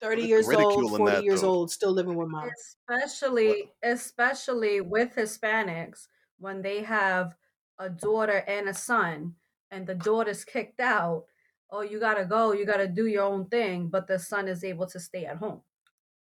[0.01, 1.51] 30 look at the years old, 40 that, years though.
[1.51, 2.49] old, still living with mom.
[2.89, 7.37] especially especially with Hispanics when they have
[7.79, 9.35] a daughter and a son
[9.71, 11.25] and the daughter's kicked out
[11.71, 14.47] oh you got to go you got to do your own thing but the son
[14.49, 15.61] is able to stay at home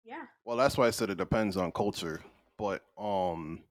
[0.05, 0.23] Yeah.
[0.45, 2.21] Well, that's why I said it depends on culture.
[2.57, 3.61] But um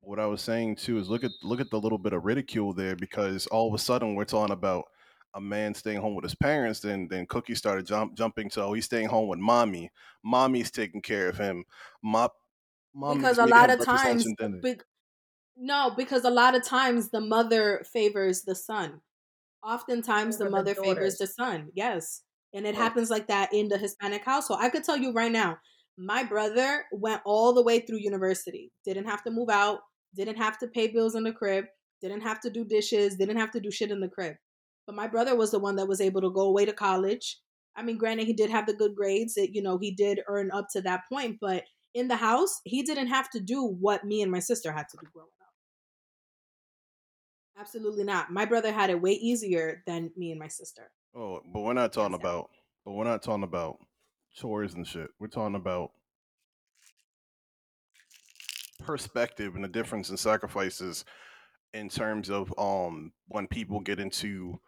[0.00, 2.72] what I was saying too is look at look at the little bit of ridicule
[2.72, 4.86] there because all of a sudden we're talking about
[5.34, 8.72] a man staying home with his parents, then then Cookie started jump, jumping to oh
[8.72, 9.90] he's staying home with mommy.
[10.24, 11.64] Mommy's taking care of him.
[12.02, 12.28] Mom,
[12.94, 14.26] mommy's because a lot of times
[14.62, 14.76] be-
[15.56, 19.00] no, because a lot of times the mother favors the son.
[19.62, 21.68] Oftentimes the Over the mother favors the son.
[21.74, 22.22] Yes.
[22.54, 24.60] And it Well- happens like that in the Hispanic household.
[24.62, 25.58] I could tell you right now,
[25.96, 28.72] my brother went all the way through university.
[28.84, 29.80] Didn't have to move out,
[30.14, 31.66] didn't have to pay bills in the crib,
[32.00, 34.36] didn't have to do dishes, didn't have to do shit in the crib.
[34.90, 37.38] But my brother was the one that was able to go away to college.
[37.76, 39.34] I mean, granted, he did have the good grades.
[39.34, 41.62] That you know, he did earn up to that point, but
[41.94, 44.96] in the house, he didn't have to do what me and my sister had to
[45.00, 45.46] do growing up.
[47.60, 48.32] Absolutely not.
[48.32, 50.90] My brother had it way easier than me and my sister.
[51.14, 52.50] Oh, but we're not talking about
[52.84, 53.78] but we're not talking about
[54.34, 55.10] chores and shit.
[55.20, 55.92] We're talking about
[58.82, 61.04] perspective and the difference in sacrifices
[61.74, 64.58] in terms of um when people get into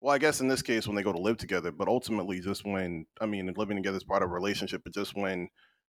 [0.00, 2.64] well, I guess in this case when they go to live together, but ultimately just
[2.64, 5.48] when I mean living together is part of a relationship, but just when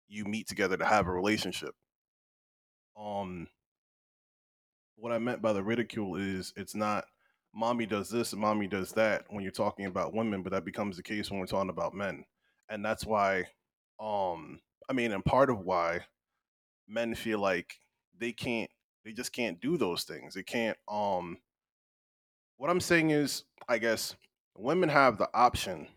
[0.10, 1.76] you meet together to have a relationship.
[2.96, 3.48] Um
[4.96, 7.06] what I meant by the ridicule is it's not
[7.54, 10.98] mommy does this and mommy does that when you're talking about women, but that becomes
[10.98, 12.26] the case when we're talking about men.
[12.70, 13.46] And that's why
[14.00, 14.60] um
[14.90, 16.02] I mean and part of why
[16.88, 17.76] men feel like
[18.18, 18.72] they can't
[19.06, 20.34] they just can't do those things.
[20.34, 21.38] They can't um
[22.60, 24.16] what I'm saying is I guess
[24.58, 25.88] women have the option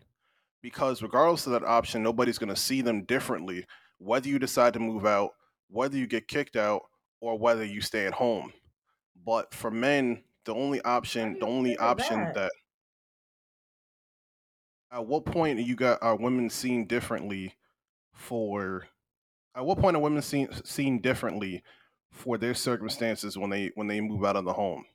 [0.61, 3.65] because regardless of that option, nobody's gonna see them differently,
[3.99, 5.31] whether you decide to move out,
[5.69, 6.83] whether you get kicked out,
[7.19, 8.53] or whether you stay at home.
[9.25, 12.35] But for men, the only option, the only option that?
[12.35, 12.51] that
[14.93, 17.55] at what point you got are women seen differently
[18.13, 18.87] for
[19.55, 21.61] at what point are women seen seen differently
[22.09, 24.85] for their circumstances when they when they move out of the home?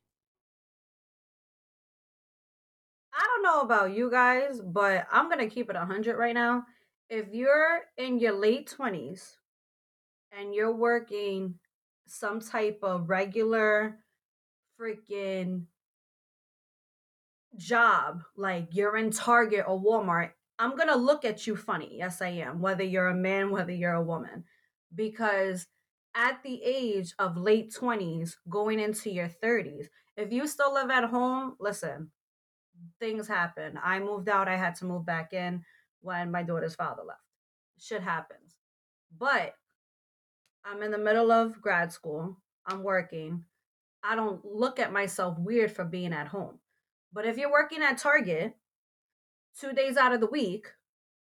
[3.39, 6.65] Don't know about you guys but i'm gonna keep it 100 right now
[7.11, 9.37] if you're in your late 20s
[10.37, 11.55] and you're working
[12.07, 13.99] some type of regular
[14.81, 15.65] freaking
[17.57, 21.97] job, like you're in Target or Walmart, I'm going to look at you funny.
[21.99, 24.45] Yes, I am, whether you're a man, whether you're a woman.
[24.95, 25.67] Because
[26.15, 31.05] at the age of late 20s, going into your 30s, if you still live at
[31.05, 32.11] home, listen,
[33.01, 33.79] things happen.
[33.83, 35.65] I moved out, I had to move back in
[36.01, 37.21] when my daughter's father left.
[37.79, 38.57] Shit happens.
[39.17, 39.55] But
[40.65, 42.37] I'm in the middle of grad school,
[42.67, 43.45] I'm working.
[44.03, 46.59] I don't look at myself weird for being at home.
[47.13, 48.55] But if you're working at Target
[49.59, 50.67] two days out of the week,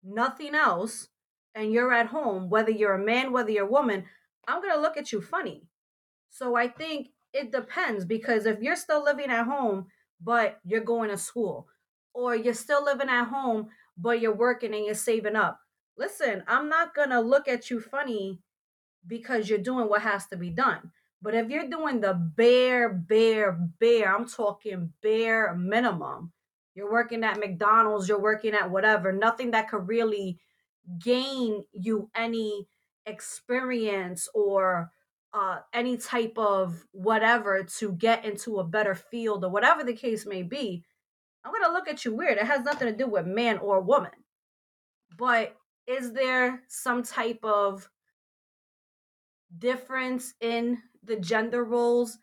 [0.04, 1.10] nothing else,
[1.56, 4.06] and you're at home, whether you're a man, whether you're a woman,
[4.47, 5.67] I'm going to look at you funny.
[6.30, 9.88] So I think it depends because if you're still living at home,
[10.21, 11.67] but you're going to school,
[12.13, 15.60] or you're still living at home, but you're working and you're saving up.
[15.97, 18.39] Listen, I'm not going to look at you funny
[19.05, 20.91] because you're doing what has to be done.
[21.21, 26.32] But if you're doing the bare, bare, bare, I'm talking bare minimum,
[26.75, 30.39] you're working at McDonald's, you're working at whatever, nothing that could really
[30.97, 32.67] gain you any
[33.05, 34.91] experience or
[35.34, 40.26] uh, any type of whatever to get into a better field or whatever the case
[40.26, 40.84] may be,
[41.44, 42.38] I'm going to look at you weird.
[42.38, 44.12] It has nothing to do with man or woman.
[45.18, 45.56] But
[45.88, 47.89] is there some type of
[49.58, 52.18] difference in the gender roles?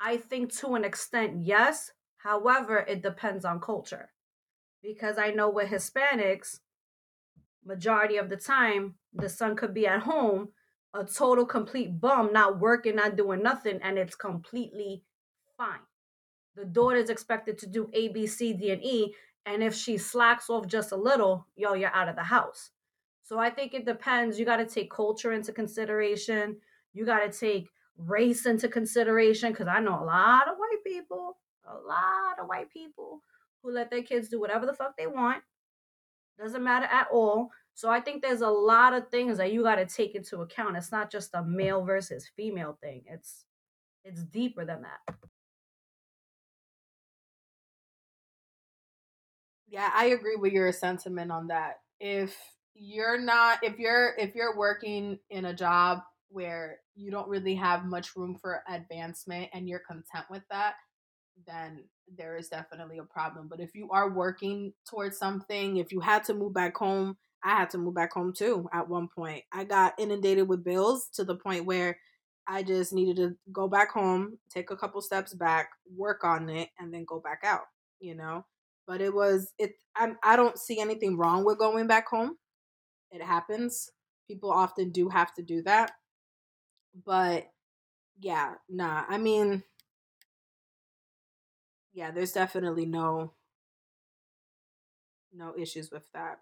[0.00, 1.90] I think to an extent, yes.
[2.18, 4.10] However, it depends on culture.
[4.82, 6.60] Because I know with Hispanics,
[7.64, 10.48] majority of the time, the son could be at home,
[10.94, 15.02] a total complete bum, not working, not doing nothing, and it's completely
[15.56, 15.80] fine.
[16.56, 19.14] The daughter is expected to do A, B, C, D, and E.
[19.44, 22.70] And if she slacks off just a little, yo, you're out of the house.
[23.24, 24.38] So I think it depends.
[24.38, 26.58] You got to take culture into consideration.
[26.92, 31.38] You got to take race into consideration because I know a lot of white people,
[31.66, 33.20] a lot of white people
[33.62, 35.42] who let their kids do whatever the fuck they want.
[36.38, 37.50] Doesn't matter at all.
[37.74, 40.76] So I think there's a lot of things that you got to take into account.
[40.76, 43.02] It's not just a male versus female thing.
[43.06, 43.44] It's
[44.04, 45.16] it's deeper than that.
[49.68, 51.80] Yeah, I agree with your sentiment on that.
[51.98, 52.36] If
[52.74, 57.84] you're not if you're if you're working in a job where you don't really have
[57.84, 60.74] much room for advancement and you're content with that,
[61.46, 61.84] then
[62.16, 63.48] there is definitely a problem.
[63.48, 67.50] But if you are working towards something, if you had to move back home, I
[67.50, 69.44] had to move back home too at one point.
[69.52, 71.98] I got inundated with bills to the point where
[72.48, 76.70] I just needed to go back home, take a couple steps back, work on it,
[76.78, 77.64] and then go back out,
[78.00, 78.44] you know?
[78.86, 82.36] But it was it I'm I don't see anything wrong with going back home.
[83.10, 83.90] It happens.
[84.28, 85.92] People often do have to do that.
[87.04, 87.50] But
[88.20, 89.04] yeah, nah.
[89.08, 89.62] I mean,
[91.92, 93.32] yeah, there's definitely no
[95.32, 96.40] no issues with that.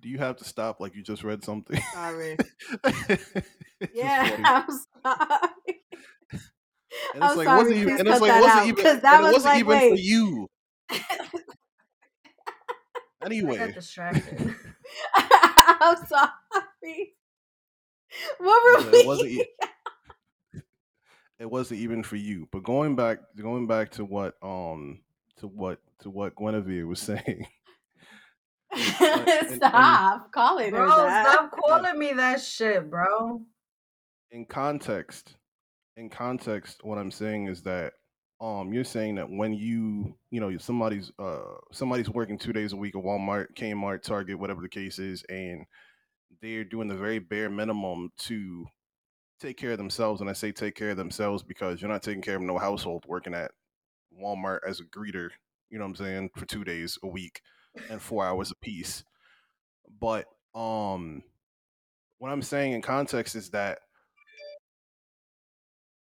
[0.00, 1.80] Do you have to stop like you just read something?
[1.92, 2.36] Sorry.
[3.94, 4.66] yeah, I'm
[5.02, 5.80] sorry.
[7.14, 9.32] And it's I'm like sorry, wasn't even and it's like wasn't even and that was
[9.32, 9.90] wasn't like, even wait.
[9.90, 10.48] for you.
[13.24, 13.54] anyway.
[13.60, 14.54] I got distracted.
[15.14, 17.14] I'm sorry.
[18.38, 18.98] What were it, we?
[18.98, 19.46] It wasn't,
[21.38, 22.48] it wasn't even for you.
[22.50, 25.00] But going back, going back to what, um,
[25.38, 27.46] to what, to what Guinevere was saying.
[28.76, 31.26] stop and, calling bro, her that.
[31.26, 33.42] Stop calling me that shit, bro.
[34.30, 35.34] In context,
[35.96, 37.94] in context, what I'm saying is that
[38.40, 42.76] um you're saying that when you you know somebody's uh somebody's working two days a
[42.76, 45.64] week at Walmart, Kmart, Target, whatever the case is, and
[46.40, 48.66] they're doing the very bare minimum to
[49.40, 50.20] take care of themselves.
[50.20, 53.04] And I say take care of themselves because you're not taking care of no household
[53.08, 53.50] working at
[54.22, 55.30] Walmart as a greeter,
[55.70, 57.40] you know what I'm saying, for two days a week
[57.88, 59.04] and four hours a piece.
[60.00, 61.22] But um
[62.18, 63.80] what I'm saying in context is that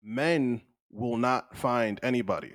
[0.02, 2.52] men will not find anybody.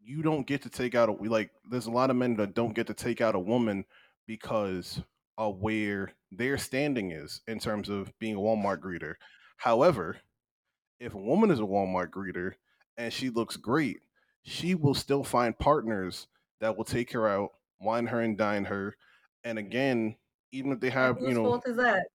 [0.00, 2.54] You don't get to take out a we like there's a lot of men that
[2.54, 3.84] don't get to take out a woman
[4.26, 5.00] because
[5.38, 9.14] of where their standing is in terms of being a Walmart greeter.
[9.56, 10.18] However,
[10.98, 12.52] if a woman is a Walmart greeter
[12.96, 14.00] and she looks great,
[14.42, 16.26] she will still find partners
[16.60, 17.50] that will take her out,
[17.82, 18.96] wine her and dine her.
[19.44, 20.16] And again,
[20.52, 22.06] even if they have, Whose you know, fault is that?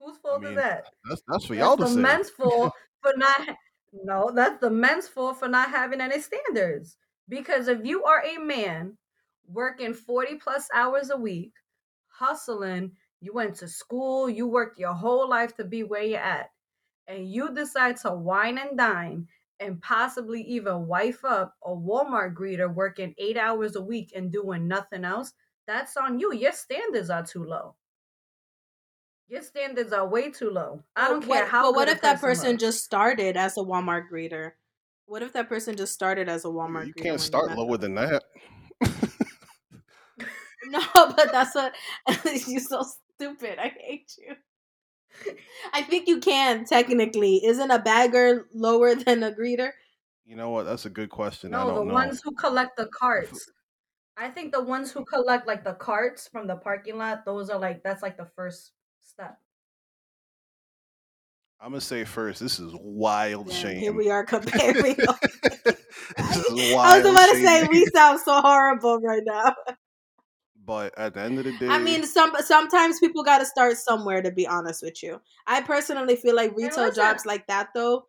[0.00, 0.86] Whose fault I mean, is that?
[1.08, 2.14] That's that's for y'all that's to the say.
[2.14, 3.56] men's fault for not.
[3.92, 6.96] No, that's the men's fault for not having any standards.
[7.28, 8.96] Because if you are a man
[9.46, 11.52] working 40 plus hours a week,
[12.08, 16.50] hustling, you went to school, you worked your whole life to be where you're at,
[17.06, 19.28] and you decide to wine and dine
[19.62, 24.68] and possibly even wife up a Walmart greeter working eight hours a week and doing
[24.68, 25.32] nothing else,
[25.66, 26.34] that's on you.
[26.34, 27.76] Your standards are too low.
[29.28, 30.82] Your standards are way too low.
[30.94, 31.70] I don't what, care how.
[31.70, 34.52] But what if that person just started as a Walmart greeter?
[35.06, 36.86] What if that person just started as a Walmart?
[36.86, 38.24] You can't start lower than that.
[40.66, 41.74] no, but that's what
[42.46, 42.84] you're so
[43.14, 43.58] stupid.
[43.58, 44.34] I hate you.
[45.72, 47.44] I think you can technically.
[47.44, 49.70] Isn't a bagger lower than a greeter?
[50.24, 50.64] You know what?
[50.64, 51.50] That's a good question.
[51.50, 51.92] No, the know.
[51.92, 53.50] ones who collect the carts.
[54.16, 57.58] I think the ones who collect like the carts from the parking lot, those are
[57.58, 59.38] like that's like the first step.
[61.60, 63.78] I'm gonna say first, this is wild yeah, shame.
[63.78, 64.96] Here we are comparing.
[66.18, 69.54] I was about to say we sound so horrible right now.
[70.64, 73.76] But at the end of the day, I mean, some sometimes people got to start
[73.78, 74.22] somewhere.
[74.22, 78.06] To be honest with you, I personally feel like retail jobs like that though,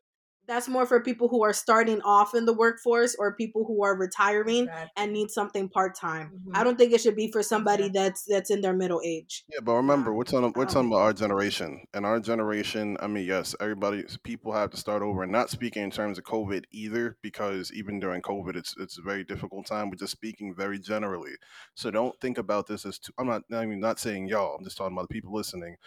[0.48, 3.98] that's more for people who are starting off in the workforce or people who are
[3.98, 4.90] retiring Exactly.
[4.98, 6.42] and need something part time.
[6.48, 6.52] Mhm.
[6.58, 8.00] I don't think it should be for somebody Exactly.
[8.10, 9.46] that's that's in their middle age.
[9.50, 12.98] Yeah, but remember, we're talking we're talking about our generation, and our generation.
[13.00, 16.24] I mean, yes, everybody, people have to start over, and not speaking in terms of
[16.26, 19.90] COVID either, because even during COVID, it's it's a very difficult time.
[19.90, 21.34] We're just speaking very generally,
[21.76, 23.00] so don't think about this as.
[23.00, 23.44] Too, I'm not.
[23.52, 24.56] I mean, not saying y'all.
[24.58, 25.78] I'm just talking about the people listening.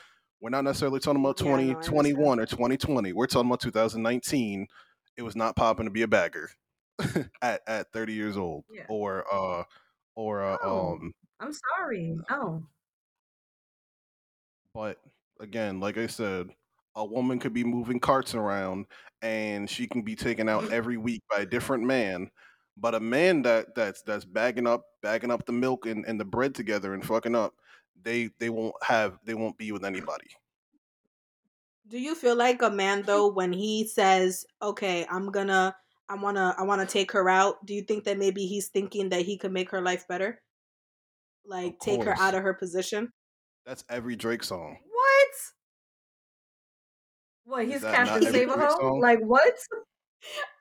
[0.41, 3.13] We're not necessarily talking about Yeah, no, I 2021 or 2020.
[3.13, 4.67] We're talking about 2019.
[5.17, 6.51] It was not popping to be a bagger
[7.43, 8.85] at at 30 years old, Yeah.
[8.89, 9.65] or uh,
[10.15, 10.93] or uh, Oh.
[10.95, 12.17] um, I'm sorry.
[12.31, 12.63] Oh,
[14.75, 14.99] But
[15.41, 16.51] again, like I said,
[16.95, 18.87] a woman could be moving carts around
[19.23, 22.31] and she can be taken out every week by a different man.
[22.79, 26.25] But a man that that's that's bagging up bagging up the milk and, and the
[26.27, 27.55] bread together and fucking up,
[28.03, 30.29] they they won't have they won't be with anybody.
[31.89, 35.75] Do you feel like a man though when he says, "Okay, I'm gonna,
[36.09, 37.65] I wanna, I wanna take her out"?
[37.65, 40.43] Do you think that maybe he's thinking that he could make her life better,
[41.45, 43.13] like take her out of her position?
[43.65, 44.79] That's every Drake song.
[44.89, 45.29] what?
[47.45, 49.01] What He's Captain Save a song?
[49.01, 49.55] Like what?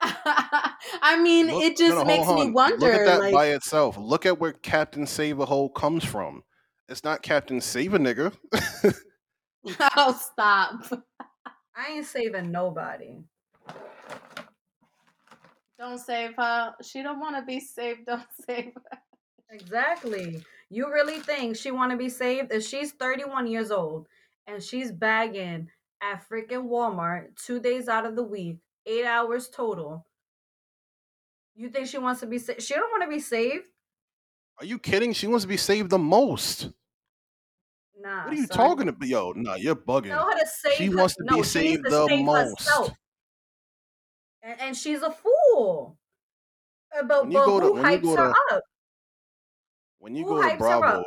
[0.00, 2.86] I mean, Look- it just no, hold makes me wonder.
[2.86, 3.96] Look at that like, by itself.
[3.98, 6.42] Look at where Captain Save a Hole comes from.
[6.88, 8.32] It's not Captain Save a nigga.
[9.96, 10.84] oh, stop!
[11.76, 13.18] I ain't saving nobody.
[15.78, 16.74] Don't save her.
[16.82, 18.00] She don't want to be saved.
[18.06, 18.98] Don't save her.
[19.50, 20.42] Exactly.
[20.70, 22.52] You really think she want to be saved?
[22.52, 24.06] If she's 31 years old
[24.46, 25.68] and she's bagging
[26.02, 30.06] at freaking Walmart two days out of the week, eight hours total,
[31.54, 32.62] you think she wants to be saved?
[32.62, 33.66] She don't want to be saved.
[34.58, 35.12] Are you kidding?
[35.12, 36.70] She wants to be saved the most.
[38.00, 38.24] Nah.
[38.24, 38.56] What are you son.
[38.56, 39.08] talking about?
[39.08, 40.08] Yo, nah, you're bugging.
[40.08, 40.72] Tell her to save.
[40.74, 42.58] She her- wants to be no, needs saved to the save most.
[42.60, 42.92] herself.
[44.42, 45.98] And, and she's a fool.
[46.96, 48.62] Uh, But, but go to- who you hypes her to- up?
[49.98, 51.04] when you Who go to Bravo,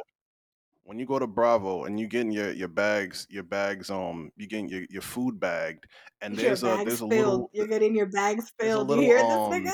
[0.84, 4.46] when you go to Bravo and you getting your your bags, your bags, um, you
[4.48, 5.86] getting your, your food bagged,
[6.22, 8.90] and your there's a there's a little You're getting your bags filled.
[8.90, 9.74] little, you hear um, this nigga?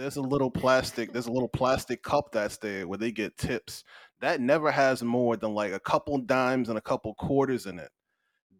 [0.00, 3.84] There's a little plastic there's a little plastic cup that's there where they get tips
[4.20, 7.90] that never has more than like a couple dimes and a couple quarters in it.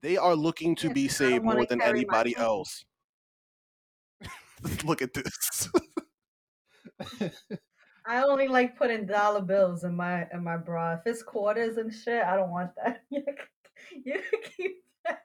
[0.03, 2.45] They are looking to Yeah, be 'cause saved more than anybody phone.
[2.45, 2.85] else.
[4.85, 5.69] Look at this.
[8.07, 10.95] I only like putting dollar bills in my in my bra.
[10.95, 13.03] If it's quarters and shit, I don't want that.
[13.11, 15.21] you can- keep that.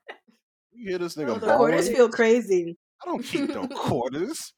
[0.73, 2.77] you hear this Oh, nigga the quarters feel crazy.
[3.01, 4.53] I don't keep no quarters.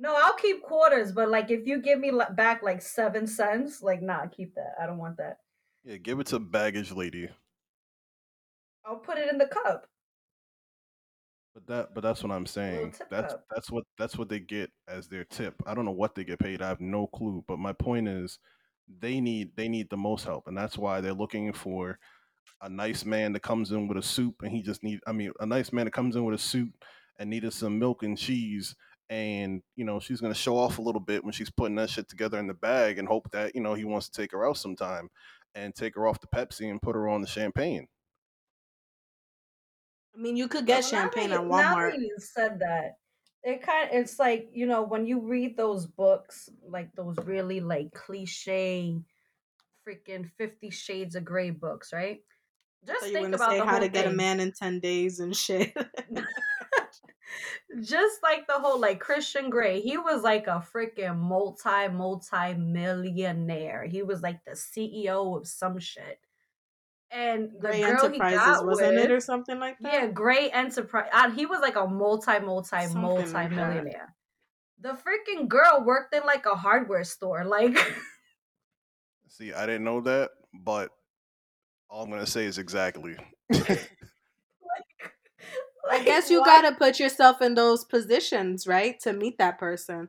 [0.00, 4.00] No, I'll keep quarters, but like if you give me back like seven cents, like
[4.00, 4.74] nah, keep that.
[4.80, 5.38] I don't want that.
[5.84, 7.28] Yeah, give it to baggage lady.
[8.84, 9.86] I'll put it in the cup.
[11.52, 12.94] But that but that's what I'm saying.
[13.10, 13.44] That's cup.
[13.54, 15.54] that's what that's what they get as their tip.
[15.66, 16.62] I don't know what they get paid.
[16.62, 17.44] I have no clue.
[17.46, 18.38] But my point is
[19.00, 20.48] they need they need the most help.
[20.48, 21.98] And that's why they're looking for
[22.62, 25.32] a nice man that comes in with a soup and he just need I mean
[25.40, 26.72] a nice man that comes in with a suit
[27.18, 28.74] and needed some milk and cheese
[29.10, 32.08] and you know she's gonna show off a little bit when she's putting that shit
[32.08, 34.56] together in the bag and hope that you know he wants to take her out
[34.56, 35.10] sometime
[35.54, 37.88] and take her off the Pepsi and put her on the champagne.
[40.16, 41.90] I mean, you could get Well, now that champagne you- at Now Walmart.
[41.92, 42.98] that you said that,
[43.42, 47.60] it kind of it's like you know when you read those books, like those really
[47.60, 48.96] like cliche,
[49.86, 52.20] freaking Fifty Shades of Grey books, right?
[52.86, 54.40] Just So you think want to about say the how whole to get a man
[54.40, 55.74] in ten days and shit.
[57.82, 63.84] Just like the whole like Christian Grey, he was like a freaking multi multi millionaire.
[63.84, 66.20] He was like the CEO of some shit.
[67.12, 69.92] And the Grey girl he Enterprises, got wasn't with, it, or something like that?
[69.92, 71.08] Yeah, great enterprise.
[71.12, 74.14] Uh, he was like a multi, multi, Something multi like millionaire.
[74.80, 77.44] The freaking girl worked in like a hardware store.
[77.44, 77.76] Like,
[79.28, 80.90] See, I didn't know that, but
[81.88, 83.16] all I'm gonna say is exactly.
[85.90, 86.46] I guess you what?
[86.46, 90.08] gotta put yourself in those positions, right, to meet that person.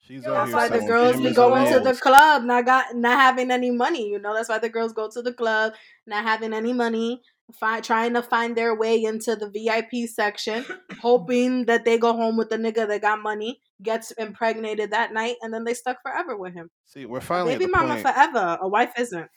[0.00, 2.96] She's That's here why the girls be diamonds and going to the club, not got
[2.96, 4.08] not having any money.
[4.08, 5.74] You know, that's why the girls go to the club,
[6.06, 7.20] not having any money,
[7.52, 10.64] fi- trying to find their way into the VIP section,
[11.00, 15.36] hoping that they go home with the nigga that got money, gets impregnated that night,
[15.42, 16.70] and then they stuck forever with him.
[16.86, 18.02] See, we're finally baby mama point.
[18.02, 18.58] forever.
[18.62, 19.28] A wife isn't.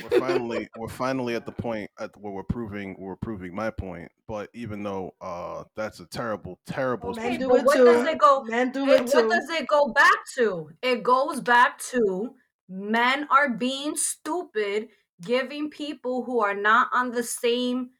[0.00, 4.10] We're finally we're finally at the point at where we're proving we're proving my point.
[4.26, 7.84] But even though uh that's a terrible terrible Oh, men do but it what too.
[7.84, 8.44] does it go?
[8.44, 10.70] Men do It, it what does it go back to?
[10.82, 12.34] It goes back to
[12.68, 14.88] men are being stupid,
[15.20, 17.90] giving people who are not on the same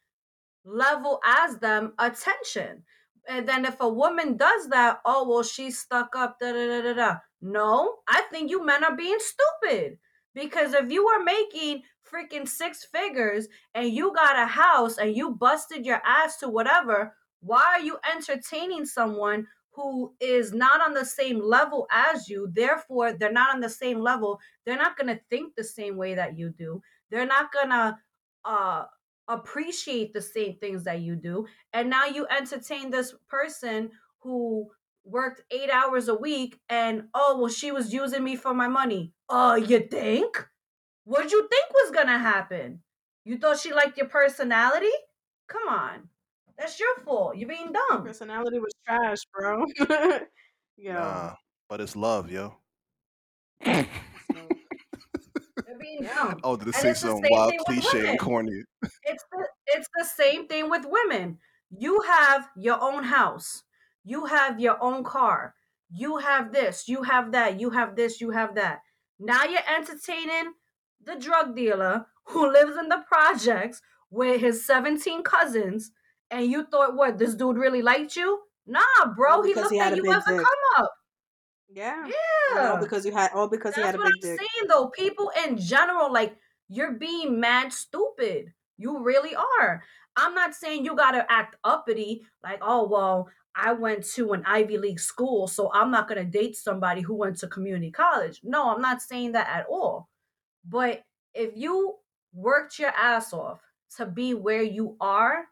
[0.65, 2.83] level as them attention.
[3.27, 6.39] And then if a woman does that, oh well, she's stuck up.
[6.39, 7.15] Da da da da da.
[7.41, 9.97] No, I think you men are being stupid
[10.33, 15.31] because if you are making freaking six figures and you got a house and you
[15.31, 21.05] busted your ass to whatever, why are you entertaining someone who is not on the
[21.05, 22.49] same level as you?
[22.53, 24.39] Therefore, they're not on the same level.
[24.65, 26.81] They're not gonna think the same way that you do.
[27.09, 27.99] They're not gonna
[28.45, 28.85] uh
[29.27, 34.69] appreciate the same things that you do and now you entertain this person who
[35.05, 39.13] worked eight hours a week and oh well she was using me for my money
[39.33, 40.47] uh you think
[41.05, 42.81] what'd you think was gonna happen
[43.25, 44.93] you thought she liked your personality
[45.47, 46.07] come on
[46.57, 49.65] that's your fault you're being dumb Personality was trash, bro.
[50.77, 50.93] Yo.
[50.93, 51.33] Nah,
[51.69, 52.55] but it's love, yo.
[53.65, 53.73] so-
[55.67, 58.63] you're being dumb Oh, did it And say the some wild cliche and corny?
[59.05, 61.39] it's the, it's the same thing with women.
[61.75, 63.63] You have your own house.
[64.03, 65.55] You have your own car.
[65.91, 68.81] You have this, you have that, you have this, you have that.
[69.19, 70.53] Now you're entertaining
[71.03, 75.91] the drug dealer who lives in the projects with his 17 cousins
[76.31, 78.39] and you thought what this dude really liked you?
[78.65, 78.79] Nah,
[79.15, 80.45] bro, All he looked he at you as a come
[80.77, 80.91] up.
[81.69, 82.07] Yeah.
[82.07, 82.71] Yeah.
[82.71, 84.39] all because you had all because he had a what big I'm dick.
[84.39, 84.87] saying though.
[84.89, 86.35] People in general, like
[86.69, 88.53] you're being mad stupid.
[88.77, 89.83] You really are.
[90.15, 94.77] I'm not saying you gotta act uppity, like, oh well, I went to an Ivy
[94.77, 98.39] League school, so I'm not gonna date somebody who went to community college.
[98.43, 100.09] No, I'm not saying that at all.
[100.67, 101.95] But if you
[102.33, 103.61] worked your ass off
[103.97, 105.45] to be where you are,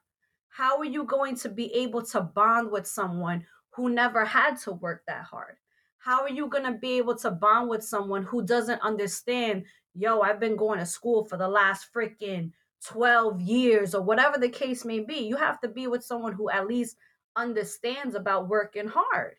[0.49, 4.73] how are you going to be able to bond with someone who never had to
[4.73, 5.55] work that hard?
[5.97, 10.21] How are you going to be able to bond with someone who doesn't understand, yo,
[10.21, 12.51] I've been going to school for the last freaking
[12.85, 15.19] 12 years or whatever the case may be?
[15.19, 16.97] You have to be with someone who at least
[17.35, 19.35] understands about working hard.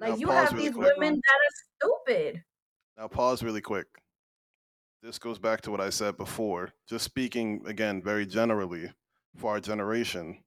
[0.00, 0.96] Like Now you have really these quick.
[0.96, 2.42] women that are stupid.
[2.96, 3.86] Now pause really quick.
[5.02, 6.70] This goes back to what I said before.
[6.88, 8.90] Just speaking again very generally
[9.36, 10.38] for our generation.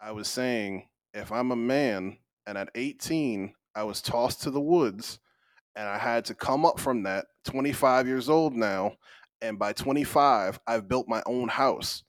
[0.00, 4.60] I was saying if I'm a man and at 18 I was tossed to the
[4.60, 5.18] woods
[5.74, 8.96] and I had to come up from that 25 years old now
[9.40, 12.02] and by 25 I've built my own house.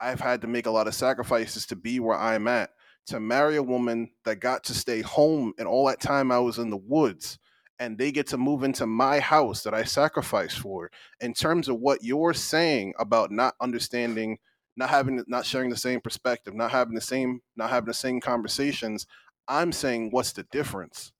[0.00, 2.70] I've had to make a lot of sacrifices to be where I'm at.
[3.08, 6.58] To marry a woman that got to stay home and all that time I was
[6.58, 7.38] in the woods
[7.78, 10.90] and they get to move into my house that I sacrificed for.
[11.20, 14.38] In terms of what you're saying about not understanding,
[14.76, 18.20] not having, not sharing the same perspective, not having the same, not having the same
[18.20, 19.06] conversations,
[19.48, 21.12] I'm saying, what's the difference?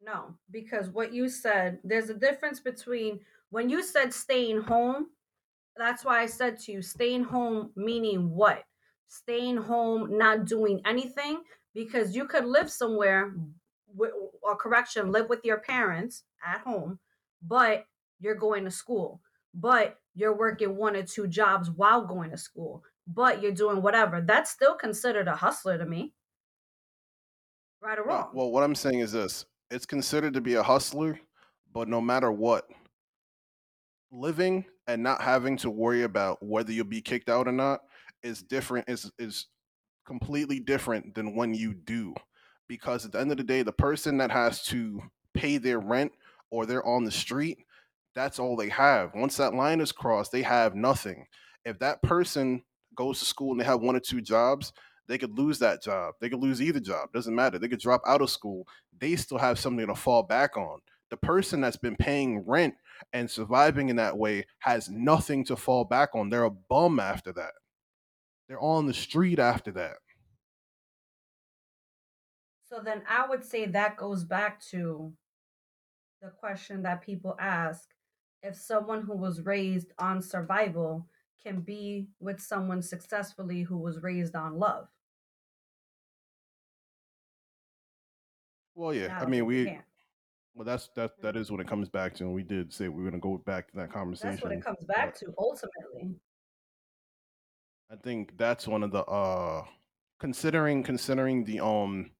[0.00, 5.06] No, because what you said, there's a difference between when you said staying home,
[5.76, 8.64] that's why I said to you, staying home meaning what?
[9.08, 11.42] Staying home, not doing anything,
[11.74, 13.34] because you could live somewhere,
[13.96, 16.98] wi- or correction, live with your parents at home,
[17.42, 17.84] but
[18.20, 19.20] you're going to school,
[19.52, 24.20] but you're working one or two jobs while going to school, but you're doing whatever.
[24.20, 26.14] That's still considered a hustler to me.
[27.82, 28.30] Right or wrong?
[28.32, 31.20] well, what I'm saying is this it's considered to be a hustler,
[31.72, 32.66] but no matter what,
[34.10, 37.80] living and not having to worry about whether you'll be kicked out or not
[38.22, 39.46] is different, is, is
[40.06, 42.14] completely different than when you do.
[42.68, 45.00] Because at the end of the day, the person that has to
[45.34, 46.12] pay their rent
[46.50, 47.58] or they're on the street,
[48.14, 49.10] that's all they have.
[49.14, 51.26] Once that line is crossed, they have nothing.
[51.64, 52.62] If that person
[52.94, 54.72] goes to school and they have one or two jobs,
[55.06, 56.14] they could lose that job.
[56.20, 57.12] They could lose either job.
[57.12, 57.58] Doesn't matter.
[57.58, 58.66] They could drop out of school.
[58.98, 60.78] They still have something to fall back on.
[61.10, 62.74] The person that's been paying rent
[63.12, 66.30] and surviving in that way has nothing to fall back on.
[66.30, 67.52] They're a bum after that.
[68.48, 69.96] They're on the street after that.
[72.68, 75.12] So then I would say that goes back to
[76.20, 77.88] the question that people ask
[78.42, 81.06] if someone who was raised on survival
[81.42, 84.88] can be with someone successfully who was raised on love.
[88.74, 89.08] Well, yeah.
[89.08, 89.78] No, I mean, we.
[90.54, 91.20] Well, that's that.
[91.20, 93.26] That is what it comes back to, and we did say we are going to
[93.28, 94.30] go back to that conversation.
[94.30, 96.14] That's what it comes back to ultimately.
[97.90, 99.64] I think that's one of the uh,
[100.20, 102.10] considering considering the um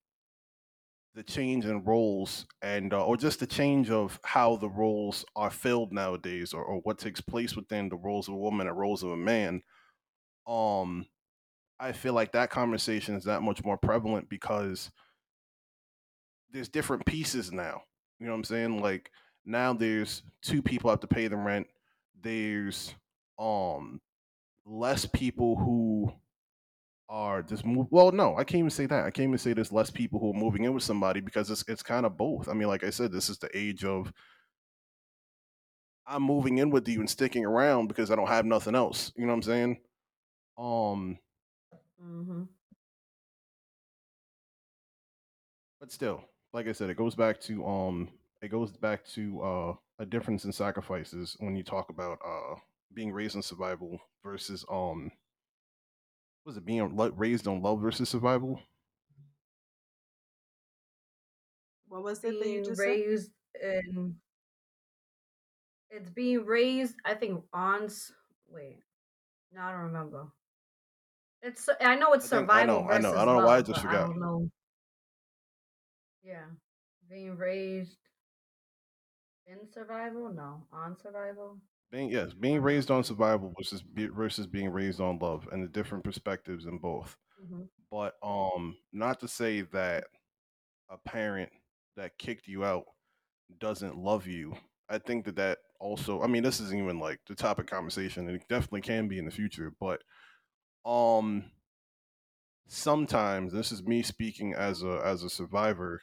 [1.14, 5.50] the change in roles and uh, or just the change of how the roles are
[5.50, 9.04] filled nowadays or, or what takes place within the roles of a woman and roles
[9.04, 9.62] of a man
[10.48, 11.06] um
[11.78, 14.90] i feel like that conversation is that much more prevalent because
[16.50, 17.82] there's different pieces now
[18.24, 19.10] you know what i'm saying like
[19.44, 21.66] now there's two people have to pay the rent
[22.22, 22.94] there's
[23.38, 24.00] um
[24.64, 26.10] less people who
[27.08, 27.86] are just move.
[27.90, 29.04] Well, no, I can't even say that.
[29.04, 31.64] I can't even say there's less people who are moving in with somebody because it's
[31.68, 32.48] it's kind of both.
[32.48, 34.12] I mean, like I said, this is the age of
[36.06, 39.12] I'm moving in with you and sticking around because I don't have nothing else.
[39.16, 39.80] You know what I'm saying?
[40.58, 41.18] Um.
[42.02, 42.42] Mm-hmm.
[45.80, 46.24] But still,
[46.54, 48.08] like I said, it goes back to um,
[48.40, 52.54] it goes back to uh a difference in sacrifices when you talk about uh
[52.94, 55.10] being raised in survival versus um
[56.46, 58.60] was it being raised on love versus survival?
[61.88, 63.30] What was it that you Being just raised
[63.60, 64.16] in
[65.90, 67.88] it's being raised, I think on
[68.48, 68.78] wait,
[69.54, 70.26] no, I don't remember.
[71.42, 73.16] It's I know it's I think I survival know, I know.
[73.16, 74.08] I don't know why I just but I forgot.
[74.08, 74.50] don't know.
[76.24, 76.46] Yeah,
[77.08, 77.98] being raised
[79.46, 81.58] in survival, no, on survival.
[81.90, 86.04] Being yes, being raised on survival versus versus being raised on love, and the different
[86.04, 87.16] perspectives in both.
[87.38, 90.04] hmm But um, not to say that
[90.90, 91.50] a parent
[91.96, 92.84] that kicked you out
[93.60, 94.54] doesn't love you.
[94.88, 96.22] I think that that also.
[96.22, 99.24] I mean, this isn't even like the topic conversation, and it definitely can be in
[99.26, 99.72] the future.
[99.80, 100.02] But
[100.86, 101.44] um,
[102.68, 106.02] sometimes this is me speaking as a as a survivor.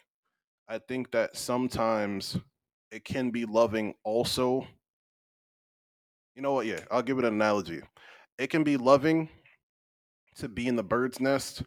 [0.72, 2.38] I think that sometimes
[2.94, 4.66] it can be loving also.
[6.34, 6.66] You know what?
[6.66, 7.82] Yeah, I'll give it an analogy.
[8.38, 9.28] It can be loving
[10.36, 11.64] to be in the bird's nest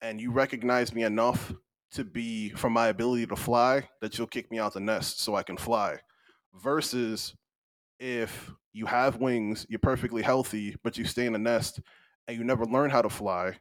[0.00, 1.52] and you recognize me enough
[1.90, 5.34] to be from my ability to fly that you'll kick me out the nest so
[5.34, 5.98] I can fly.
[6.54, 7.34] Versus
[8.00, 11.80] if you have wings, you're perfectly healthy, but you stay in the nest
[12.26, 13.58] and you never learn how to fly,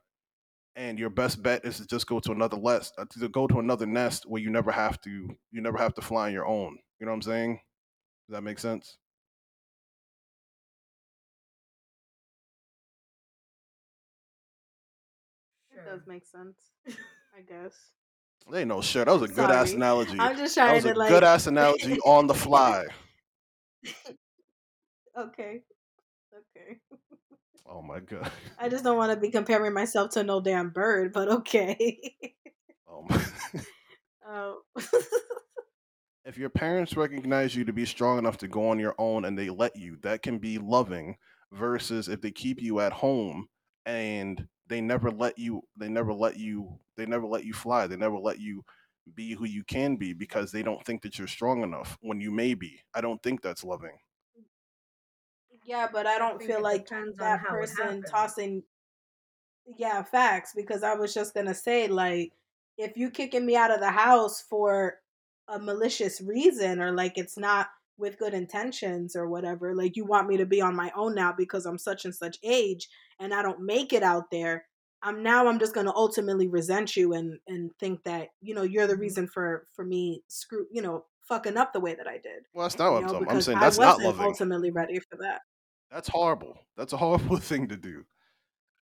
[0.78, 3.60] and your best bet is to just go to another nest, uh, to go to
[3.60, 6.78] another nest where you never have to, you never have to fly on your own.
[7.00, 7.60] You know what I'm saying?
[8.30, 8.98] Does that make sense?
[15.76, 16.58] It does make sense,
[16.88, 17.74] I guess.
[18.52, 19.04] They know, sure.
[19.04, 20.18] That was a good ass analogy.
[20.20, 22.86] I'm just That trying was a to good ass analogy on the fly.
[25.18, 25.62] Okay.
[26.56, 26.78] Okay.
[27.70, 28.32] Oh my god.
[28.60, 32.16] I just don't want to be comparing myself to no damn bird, but okay.
[32.90, 33.24] Oh my.
[34.30, 34.60] Oh.
[36.26, 39.40] if your parents recognize you to be strong enough to go on your own and
[39.40, 41.16] they let you, that can be loving
[41.54, 43.48] versus if they keep you at home
[43.86, 47.88] and they never let you they never let you they never let you fly.
[47.88, 48.64] They never let you
[49.16, 52.32] be who you can be because they don't think that you're strong enough when you
[52.32, 52.82] may be.
[52.94, 53.98] I don't think that's loving.
[55.68, 56.88] Yeah, but I I don't think feel like
[57.20, 58.64] that person tossing
[59.66, 62.34] yeah, facts because I was just going to say like
[62.78, 65.00] if you kicking me out of the house for
[65.48, 70.28] a malicious reason or like it's not with good intentions or whatever, like you want
[70.28, 72.88] me to be on my own now because I'm such and such age
[73.20, 74.68] and I don't make it out there,
[75.02, 78.64] I'm now I'm just going to ultimately resent you and and think that, you know,
[78.64, 82.08] you're the hmm reason for for me screw, you know, fucking up the way that
[82.08, 82.44] I did.
[82.54, 83.28] Well, that's not what You I'm talking.
[83.30, 84.28] I'm saying I that's not loving.
[84.28, 85.42] ultimately ready for that.
[85.92, 86.58] That's horrible.
[86.76, 88.04] That's a horrible thing to do.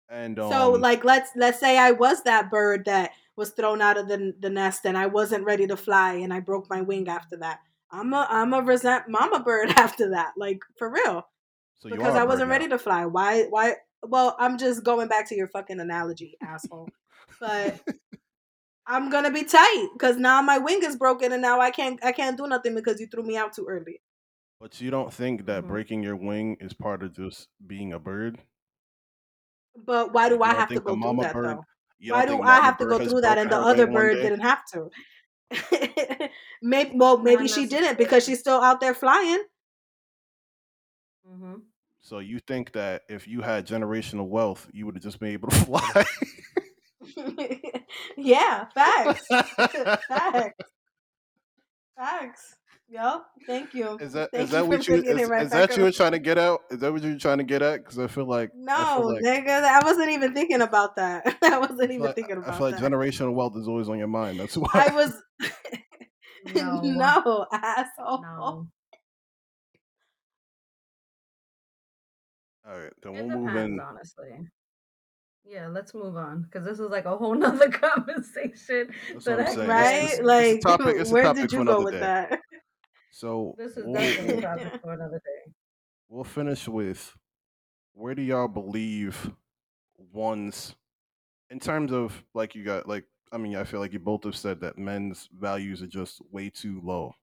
[0.08, 3.96] And So um like let's let's say I was that bird that was thrown out
[3.96, 7.08] of the the nest and I wasn't ready to fly and I broke my wing
[7.08, 7.60] after that.
[7.92, 10.32] I'm a I'm a resent mama bird after that.
[10.36, 11.26] Like for real.
[11.78, 12.52] so Because I wasn't now.
[12.54, 13.06] ready to fly.
[13.06, 16.88] Why why well, I'm just going back to your fucking analogy, asshole.
[17.38, 17.80] But
[18.86, 22.12] I'm gonna be tight because now my wing is broken and now I can't I
[22.12, 24.00] can't do nothing because you threw me out too early.
[24.60, 27.98] But you don't think that hmm breaking your wing is part of just being a
[27.98, 28.38] bird?
[29.76, 31.64] But why do you I have to go through that bird though?
[32.08, 34.90] Why do I have to go through that and the other bird didn't have to?
[36.62, 39.42] maybe well, maybe she didn't because she's still out there flying.
[41.26, 41.54] hmm
[42.00, 45.48] So you think that if you had generational wealth, you would have just been able
[45.48, 46.04] to fly?
[48.16, 49.26] yeah, facts.
[50.08, 50.70] facts.
[51.96, 52.59] Facts.
[52.92, 53.24] Yup.
[53.46, 53.96] Thank you.
[54.00, 55.76] is that is Thank you that for what you bringing it is right is that
[55.76, 56.62] you were trying to get out?
[56.72, 57.84] Is that what you were trying to get at?
[57.84, 61.36] Because I feel like I feel No, like nigga, I wasn't even thinking about that.
[61.42, 62.46] I wasn't I even like thinking about.
[62.46, 62.54] That.
[62.54, 62.90] I feel about like that.
[62.92, 64.40] generational wealth is always on your mind.
[64.40, 64.68] That's why.
[64.74, 65.14] I was
[66.54, 68.22] No, no asshole.
[68.22, 68.66] no.
[72.66, 73.80] All right, then It we'll move in.
[73.80, 74.30] honestly.
[75.44, 78.90] Yeah, let's move on because this is like a whole nother conversation.
[79.12, 79.94] That's that what I'm I- right?
[79.94, 82.00] It's- it's a like, topic- it's a where topic did you go with day.
[82.00, 82.40] that?
[83.10, 85.52] So This is we'll, definitely a topic for another day.
[86.08, 87.16] we'll finish with
[87.94, 89.30] where do y'all believe
[90.12, 90.74] one's
[91.50, 94.36] in terms of like you got like I mean I feel like you both have
[94.36, 97.14] said that men's values are just way too low.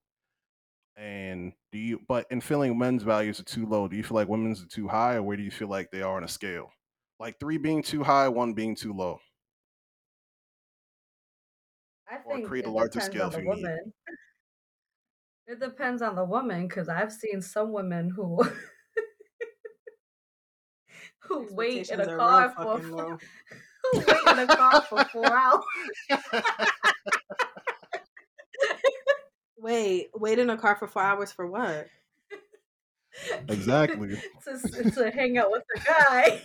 [0.96, 4.28] And do you but in feeling men's values are too low, do you feel like
[4.28, 6.72] women's are too high or where do you feel like they are on a scale?
[7.20, 9.20] Like three being too high, one being too low.
[12.10, 13.66] I Or create a larger scale if you need.
[15.48, 15.62] Woman.
[15.62, 18.43] It depends on the woman because I've seen some women who
[21.20, 22.89] who wait in a car for fucking
[23.91, 25.64] who wait in a car for four hours.
[29.60, 31.88] Wait, wait in a car for four hours for what?
[33.50, 34.16] Exactly.
[34.43, 36.41] to, to hang out with the guy.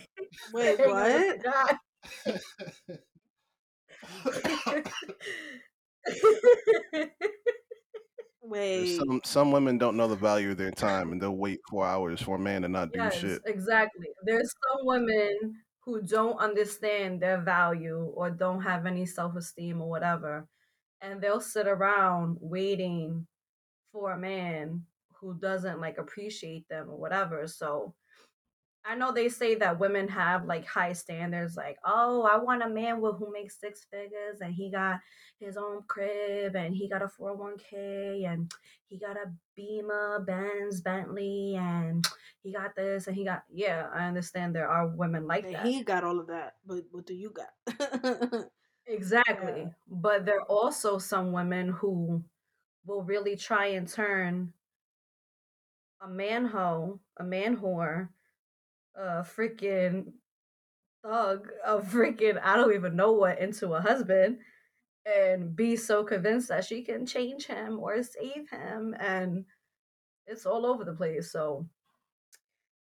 [0.51, 1.13] Wait, Hang out what?
[1.13, 1.43] with
[2.85, 2.99] the
[6.97, 7.49] guy.
[8.43, 8.97] Wait.
[8.97, 12.21] some some women don't know the value of their time and they'll wait four hours
[12.21, 13.41] for a man to not do yes, shit.
[13.45, 14.07] exactly.
[14.23, 19.89] There's some women who don't understand their value or don't have any self esteem or
[19.89, 20.47] whatever,
[21.01, 23.27] and they'll sit around waiting
[23.91, 24.83] for a man
[25.13, 27.47] who doesn't like appreciate them or whatever.
[27.47, 27.93] So
[28.85, 32.69] I know they say that women have like high standards, like, oh, I want a
[32.69, 34.99] man with who makes six figures and he got
[35.39, 38.51] his own crib and he got a 401k and
[38.87, 42.05] he got a Beamer, Benz, Bentley, and
[42.43, 45.65] he got this and he got yeah, I understand there are women like And that.
[45.65, 48.45] he got all of that, but what do you got?
[48.85, 49.61] Exactly.
[49.61, 49.69] Yeah.
[49.87, 52.21] But there are also some women who
[52.85, 54.51] will really try and turn
[56.01, 58.09] a man hoe, a man whore,
[58.95, 60.13] a freaking
[61.03, 64.39] thug, a freaking I don't even know what into a husband
[65.05, 69.45] and be so convinced that she can change him or save him and
[70.27, 71.31] it's all over the place.
[71.31, 71.67] So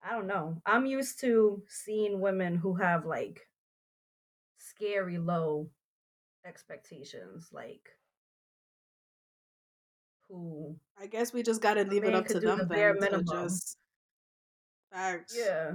[0.02, 0.60] I don't know.
[0.66, 3.46] I'm used to seeing women who have like
[4.58, 5.68] scary low
[6.44, 7.90] expectations, like
[10.28, 13.26] who I guess we just gotta leave it up to them the bare to minimum.
[13.26, 13.76] just
[14.92, 15.34] facts.
[15.36, 15.72] yeah.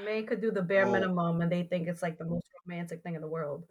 [0.00, 0.90] A man could do the bare Oh.
[0.92, 3.64] minimum and they think it's like the most romantic thing in the world.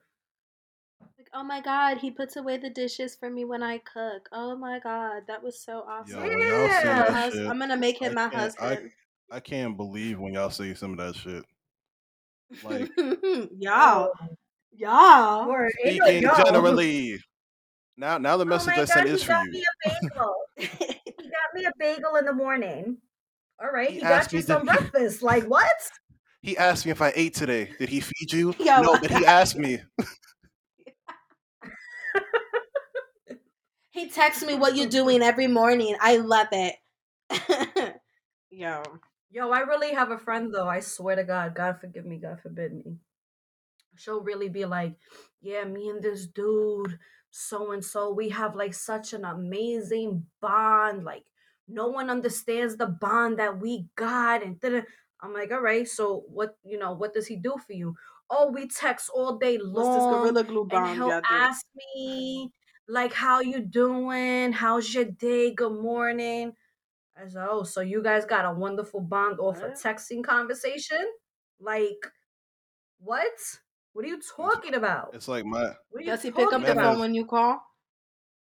[1.18, 4.30] Like, oh my god, he puts away the dishes for me when I cook.
[4.32, 6.16] Oh my god, that was so awesome.
[6.22, 6.84] Yo, when y'all say Yeah.
[7.04, 8.92] that Hus- I'm gonna make him I my can't- I- husband.
[9.32, 11.44] I can't believe when y'all say some of that shit.
[12.64, 12.90] Like
[13.58, 14.28] y'all, Oh,
[14.74, 15.48] y'all.
[15.50, 15.72] word.
[15.86, 17.20] Ain't no speaking generally.
[17.98, 19.52] Now now the Oh message my I sent God, is he for got you.
[19.52, 20.36] me a bagel.
[20.58, 22.98] he got me a bagel in the morning.
[23.62, 25.22] All right, He he, got you some to- breakfast.
[25.24, 25.72] Like what?
[26.42, 27.70] He asked me if I ate today.
[27.78, 28.56] Did he feed you?
[28.60, 28.82] Yo.
[28.82, 29.80] No, but he asked me.
[33.92, 35.96] he texts me what you're doing every morning.
[36.02, 36.76] I love it.
[38.50, 38.84] Yo,
[39.30, 40.68] Yo, I really have a friend though.
[40.68, 42.98] I swear to God, God forgive me, God forbid me.
[43.96, 44.96] She'll really be like,
[45.42, 46.98] Yeah, me and this dude,
[47.30, 51.06] so and so, we have like such an amazing bond.
[51.06, 51.24] Like,
[51.68, 54.44] no one understands the bond that we got.
[54.44, 54.82] And da-da."
[55.22, 57.96] I'm like, All right, so what, you know, what does he do for you?
[58.30, 60.22] Oh, we text all day what's this long.
[60.22, 61.66] gorilla glue and he'll y'all ask
[61.96, 62.50] me
[62.88, 66.54] like how you doing how's your day good morning
[67.18, 71.06] i said oh so you guys got a wonderful bond off a texting conversation
[71.60, 72.08] like
[73.00, 73.32] what
[73.94, 76.62] what are you talking about It's like my what are you Does he pick up
[76.62, 77.60] the phone when you call?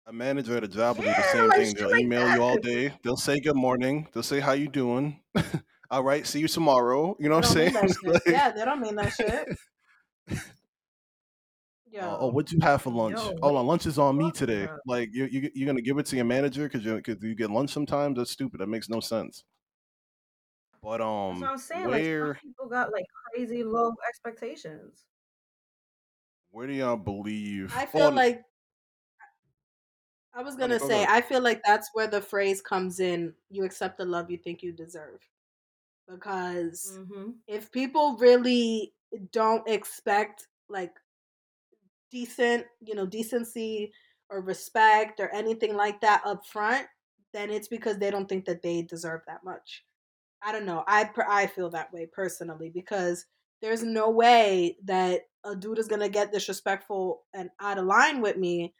[0.06, 1.74] a manager at a job will do the same like thing.
[1.74, 2.92] They'll like email you all day.
[3.02, 4.08] They'll say good morning.
[4.12, 5.20] They'll say how you doing.
[5.90, 7.16] all right, see you tomorrow.
[7.18, 7.72] You know what I'm saying?
[7.74, 7.96] that.
[8.04, 9.48] Like, yeah, they don't mean that shit.
[11.90, 13.16] Yo, uh, oh, what'd you have for lunch?
[13.16, 14.64] Yo, oh, what no, lunch is on me today.
[14.64, 14.78] about?
[14.86, 17.50] Like you, you, you're gonna give it to your manager because you, cause you get
[17.50, 18.16] lunch sometimes.
[18.16, 18.60] That's stupid.
[18.60, 19.42] That makes no sense.
[20.82, 25.04] But um, what i'm saying like where some people got like crazy low expectations
[26.52, 27.72] where do y'all believe?
[27.76, 28.42] I feel like
[30.34, 31.04] I was gonna go say.
[31.08, 33.32] I feel like that's where the phrase comes in.
[33.50, 35.20] You accept the love you think you deserve,
[36.10, 37.30] because mm-hmm.
[37.46, 38.92] if people really
[39.32, 40.92] don't expect like
[42.10, 43.92] decent, you know, decency
[44.28, 46.86] or respect or anything like that up front,
[47.32, 49.84] then it's because they don't think that they deserve that much.
[50.42, 50.84] I don't know.
[50.86, 53.26] I I feel that way personally because
[53.60, 58.36] there's no way that a dude is gonna get disrespectful and out of line with
[58.36, 58.74] me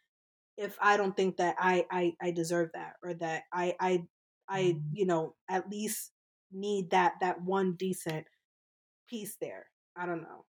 [0.57, 4.05] if I don't think that I I, I deserve that or that I I
[4.49, 6.12] I you know at least
[6.53, 8.26] need that that one decent
[9.09, 9.66] piece there.
[9.96, 10.44] I don't know.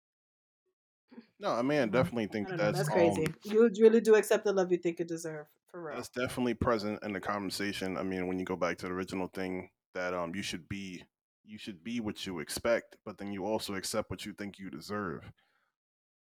[1.39, 1.91] No, I mean I Mhm.
[1.91, 3.25] definitely think that's That's crazy.
[3.25, 5.95] um You really do accept the love you think you deserve, for real.
[5.95, 7.97] that's definitely present in the conversation.
[7.97, 11.03] I mean, when you go back to the original thing that um you should be
[11.45, 14.69] you should be what you expect, but then you also accept what you think you
[14.69, 15.31] deserve.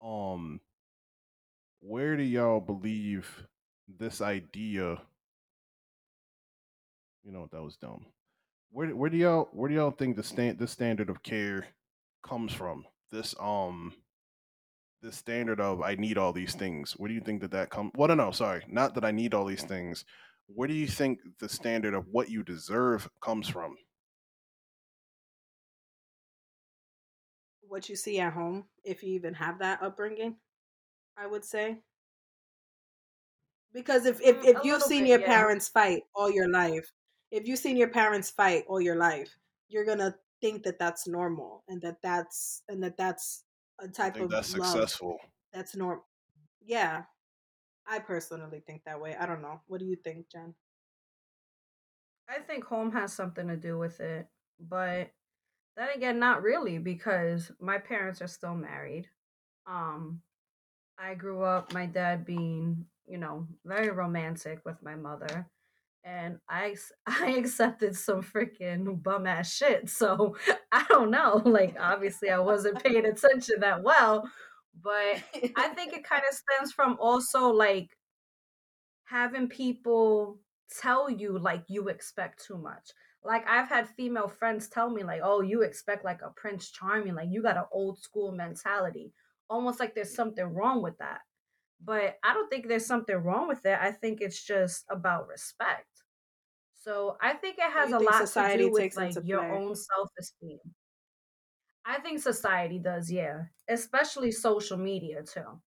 [0.02, 0.62] Um
[1.82, 3.46] where do y'all believe
[3.88, 5.02] this idea
[7.24, 8.06] you know what that was dumb.
[8.74, 11.68] Where where do y'all where do y'all think the stand this standard of care
[12.24, 12.86] comes from?
[13.12, 13.94] This um
[15.02, 16.94] this standard of I need all these things.
[16.94, 17.92] Where do you think that that comes?
[17.96, 20.06] Well, no, no, sorry, not that I need all these things.
[20.48, 23.76] Where do you think the standard of what you deserve comes from?
[27.62, 30.38] What you see at home, if you even have that upbringing,
[31.18, 31.80] I would say.
[33.74, 35.26] Because if if, Mm, if you've seen bit, your yeah.
[35.26, 36.92] parents fight all your life,
[37.34, 39.36] if you've seen your parents fight all your life,
[39.68, 43.44] you're gonna think that that's normal and that that's and that that's
[43.80, 45.18] a type think of that's love successful.
[45.52, 46.06] that's normal.
[46.62, 47.04] Yeah,
[47.88, 49.16] I personally think that way.
[49.20, 49.62] I don't know.
[49.66, 50.54] What do you think, Jen?
[52.30, 54.28] I think home has something to do with it,
[54.60, 55.10] but
[55.76, 59.08] then again, not really because my parents are still married.
[59.66, 60.22] Um,
[61.00, 65.48] I grew up my dad being, you know, very romantic with my mother,
[66.04, 66.76] and I
[67.08, 69.90] I accepted some freaking bum ass shit.
[69.90, 70.36] So
[70.72, 71.42] I don't know.
[71.46, 74.30] Like obviously, I wasn't paying attention that well,
[74.82, 75.24] but
[75.56, 77.90] I think it kind of stems from also like
[79.06, 80.40] having people
[80.82, 82.92] tell you like you expect too much.
[83.24, 87.16] Like I've had female friends tell me like, "Oh, you expect like a Prince Charming,
[87.16, 89.14] like you got an old school mentality."
[89.50, 91.20] Almost like there's something wrong with that.
[91.84, 93.78] But I don't think there's something wrong with it.
[93.80, 95.93] I think it's just about respect.
[96.84, 99.52] So I think it has a think lot to do with like your play?
[99.52, 100.60] own self-esteem.
[101.86, 103.44] I think society does, yeah.
[103.70, 105.62] Especially social media too.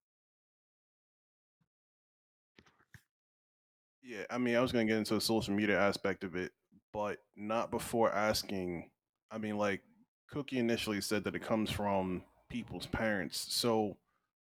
[4.02, 6.52] Yeah, I mean, I was gonna get into the social media aspect of it,
[6.92, 8.90] but not before asking.
[9.30, 9.82] I mean, like
[10.30, 13.52] Cookie initially said that it comes from people's parents.
[13.54, 13.96] So,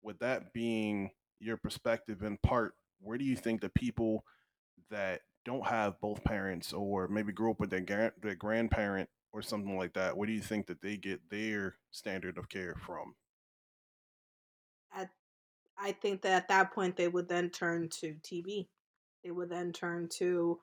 [0.02, 1.10] with that being
[1.40, 4.24] your perspective in part, where do you think the people
[4.90, 9.42] that don't have both parents, or maybe grew up with their gran- their grandparent or
[9.42, 13.14] something like that, where do you think that they get their standard of care from?
[14.94, 15.10] At
[15.76, 18.68] I think that at that point they would then turn to TV.
[19.24, 20.60] They would then turn to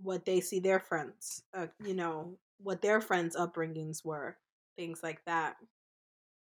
[0.00, 4.36] what they see their friends, uh, you know, what their friends' upbringings were,
[4.76, 5.56] things like that.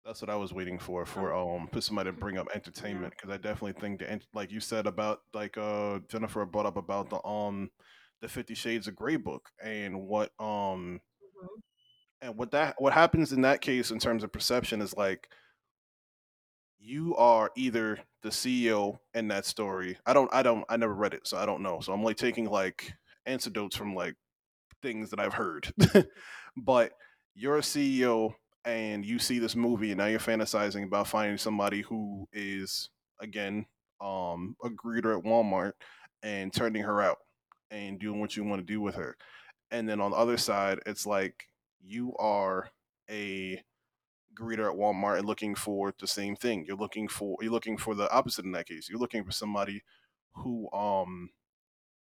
[0.05, 3.31] That's what I was waiting for for Um, for somebody to bring up entertainment because
[3.31, 7.23] I definitely think the like you said about like uh Jennifer brought up about the
[7.27, 7.71] um
[8.21, 11.01] the Fifty Shades of Grey book and what um
[11.43, 11.63] Mhm.
[12.23, 15.29] and what that what happens in that case in terms of perception is like
[16.79, 19.99] you are either the CEO in that story.
[20.07, 22.17] I don't I don't I never read it so I don't know so I'm like
[22.17, 22.93] taking like
[23.27, 24.15] anecdotes from like
[24.83, 25.73] things that I've heard.
[26.57, 26.93] but
[27.35, 28.35] you're a CEO
[28.65, 32.91] and you see this movie and now you're fantasizing about finding somebody who is
[33.21, 33.67] again
[34.01, 35.73] um a greeter at Walmart
[36.23, 37.19] and turning her out
[37.71, 39.17] and doing what you want to do with her.
[39.71, 41.49] And then on the other side, it's like
[41.85, 42.71] you are
[43.11, 43.63] a
[44.35, 46.65] greeter at Walmart and looking for the same thing.
[46.67, 48.89] You're looking for you're looking for the opposite in that case.
[48.89, 49.83] You're looking for somebody
[50.35, 51.31] who um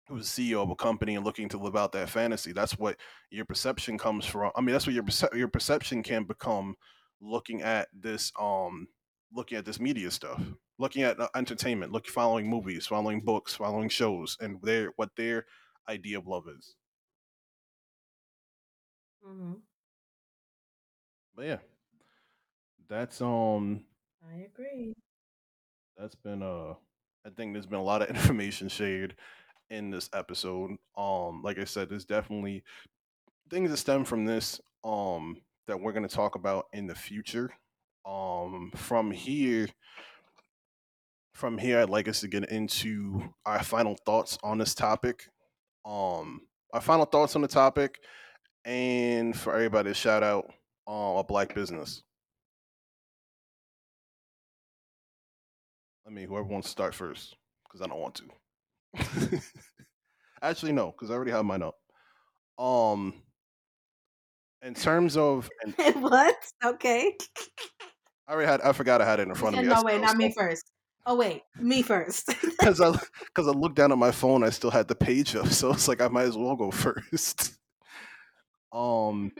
[0.07, 2.51] who's CEO of a company and looking to live out that fantasy.
[2.53, 2.97] That's what
[3.31, 4.51] your perception comes from.
[4.55, 6.75] I mean, that's what your perce- your perception can become
[7.21, 8.87] looking at this um
[9.33, 10.41] looking at this media stuff,
[10.77, 15.45] looking at uh, entertainment, look following movies, following books, following shows, and their what their
[15.89, 16.75] idea of love is.
[19.21, 19.61] Mhm.
[21.35, 21.57] But yeah,
[22.87, 23.83] that's um
[24.23, 24.93] I agree.
[25.97, 26.73] that's been uh
[27.25, 29.15] I think there's been a lot of information shared
[29.69, 30.71] in this episode.
[30.97, 32.63] Um, like I said, there's definitely
[33.49, 35.37] things that stem from this um
[35.67, 37.51] that we're going to talk about in the future.
[38.05, 39.67] Um from here
[41.33, 45.27] from here i'd like us to get into our final thoughts on this topic.
[45.85, 46.41] Um
[46.73, 47.99] our final thoughts on the topic
[48.63, 50.51] and for everybody shout out
[50.87, 52.03] um, a black business.
[56.07, 58.25] I mean whoever wants to start first because i don't want to
[60.41, 61.75] actually no because i already have mine up
[62.57, 63.13] um
[64.65, 65.49] in terms of
[65.93, 66.35] what?
[66.63, 67.15] Okay.
[68.27, 68.61] I already had.
[68.61, 69.69] I forgot I had it in front of me.
[69.69, 70.71] no, wait, not me first.
[71.05, 72.33] Oh wait, me first.
[72.41, 75.47] Because I because I looked down at my phone, I still had the page up,
[75.47, 77.53] so it's like I might as well go first.
[78.73, 79.31] Um,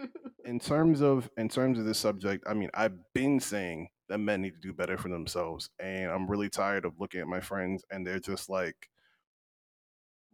[0.46, 4.44] in terms of in terms of this subject, I mean, I've been saying that men
[4.44, 7.84] need to do better for themselves, and I'm really tired of looking at my friends
[7.90, 8.76] and they're just like,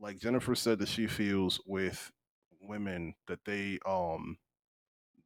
[0.01, 2.11] like Jennifer said that she feels with
[2.61, 4.37] women that they um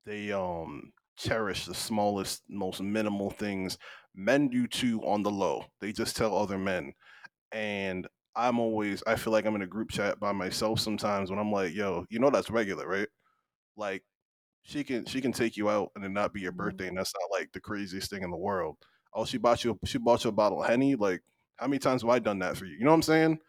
[0.05, 3.78] they um cherish the smallest, most minimal things.
[4.15, 5.65] Men do too on the low.
[5.82, 6.93] They just tell other men,
[7.51, 11.39] and I'm always I feel like I'm in a group chat by myself sometimes when
[11.39, 13.09] I'm like, yo, you know that's regular, right?
[13.78, 14.03] Like
[14.63, 16.53] she can she can take you out and it not be your Mhm.
[16.53, 18.78] birthday, and that's not like the craziest thing in the world.
[19.13, 20.95] Oh, she bought you she bought you a bottle of henny.
[20.95, 21.21] Like,
[21.57, 22.76] how many times have I done that for you?
[22.78, 23.39] You know what I'm saying?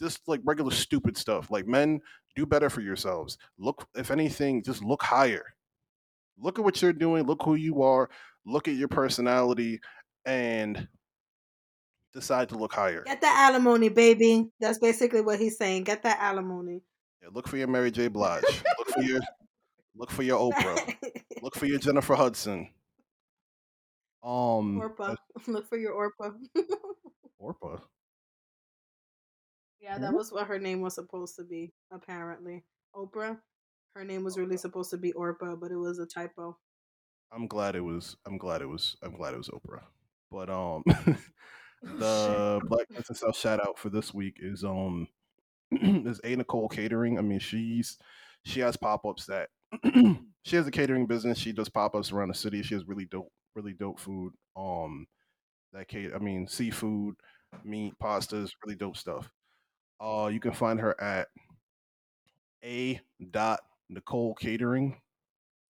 [0.00, 1.50] Just like regular stupid stuff.
[1.50, 2.00] Like men,
[2.34, 3.36] do better for yourselves.
[3.58, 5.44] Look, if anything, just look higher.
[6.38, 7.24] Look at what you're doing.
[7.24, 8.08] Look who you are.
[8.46, 9.80] Look at your personality,
[10.24, 10.88] and
[12.12, 13.04] decide to look higher.
[13.04, 14.50] Get that alimony, baby.
[14.60, 15.84] That's basically what he's saying.
[15.84, 16.82] Get that alimony.
[17.22, 18.08] Yeah, look for your Mary J.
[18.08, 18.42] Blige.
[18.78, 19.20] look for your
[19.94, 20.96] look for your Oprah.
[21.42, 22.68] Look for your Jennifer Hudson.
[24.22, 25.16] Um, Orpa.
[25.46, 26.34] Look for your Orpa.
[27.42, 27.80] Orpa.
[29.80, 32.64] Yeah, that was what her name was supposed to be, apparently.
[32.94, 33.38] Oprah.
[33.94, 36.56] Her name was really supposed to be Orpa, but it was a typo.
[37.32, 38.16] I'm glad it was.
[38.26, 38.96] I'm glad it was.
[39.02, 39.82] I'm glad it was Oprah.
[40.30, 40.82] But um,
[41.82, 45.08] the Black Princess House shout out for this week is um
[45.72, 47.18] is A Nicole Catering.
[47.18, 47.98] I mean, she's
[48.44, 49.48] she has pop ups that
[50.44, 51.38] she has a catering business.
[51.38, 52.62] She does pop ups around the city.
[52.62, 54.32] She has really dope, really dope food.
[54.56, 55.06] Um,
[55.72, 56.14] that cater.
[56.14, 57.14] I mean, seafood,
[57.64, 59.30] meat, pastas, really dope stuff.
[60.00, 61.28] Uh, you can find her at
[62.64, 65.00] a dot Nicole Catering.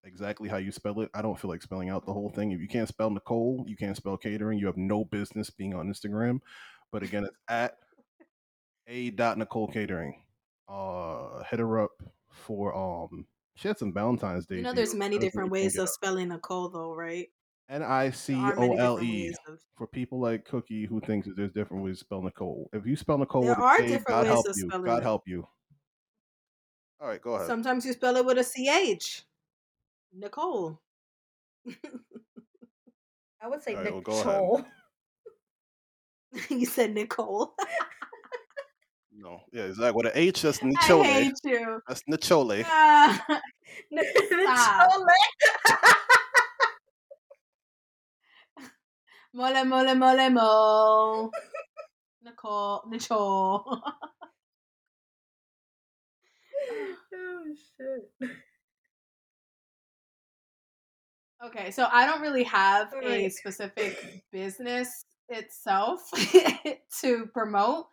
[0.05, 1.11] Exactly how you spell it.
[1.13, 2.53] I don't feel like spelling out the whole thing.
[2.53, 4.59] If you can't spell Nicole, you can't spell catering.
[4.59, 6.41] You have no business being on Instagram.
[6.91, 7.77] But again, it's at
[8.87, 10.23] a dot Nicole Catering.
[10.69, 11.91] Uh, hit her up
[12.31, 13.27] for um.
[13.57, 14.57] She had some Valentine's Day.
[14.57, 17.29] You know, there's many different ways of spelling Nicole, though, right?
[17.71, 19.33] N I C O L E.
[19.77, 22.69] For people like Cookie who thinks that there's different ways to spell Nicole.
[22.73, 24.67] If you spell Nicole There with a are different God ways help of you.
[24.69, 25.03] spelling God it.
[25.05, 25.47] help you.
[27.01, 27.47] All right, go ahead.
[27.47, 29.25] Sometimes you spell it with a ch.
[30.13, 30.79] Nicole.
[33.43, 33.85] I would say Nicole.
[33.85, 34.43] well, Nick go ahead.
[34.43, 34.65] Chol.
[36.61, 37.55] you said Nicole.
[39.13, 39.93] No, yeah, exactly.
[39.97, 41.05] With an H, that's I Nichole.
[41.05, 41.81] hate you.
[41.89, 42.65] That's Nichole.
[42.67, 43.41] Ah,
[43.91, 44.91] Nick Stop.
[44.91, 45.07] Chole.
[49.33, 51.31] Mole, mole, mole, mo.
[52.23, 52.83] Nicole.
[52.89, 53.83] Nicole.
[57.15, 58.31] oh shit.
[61.43, 66.11] Okay, so I don't really have a specific business itself
[67.01, 67.87] to promote,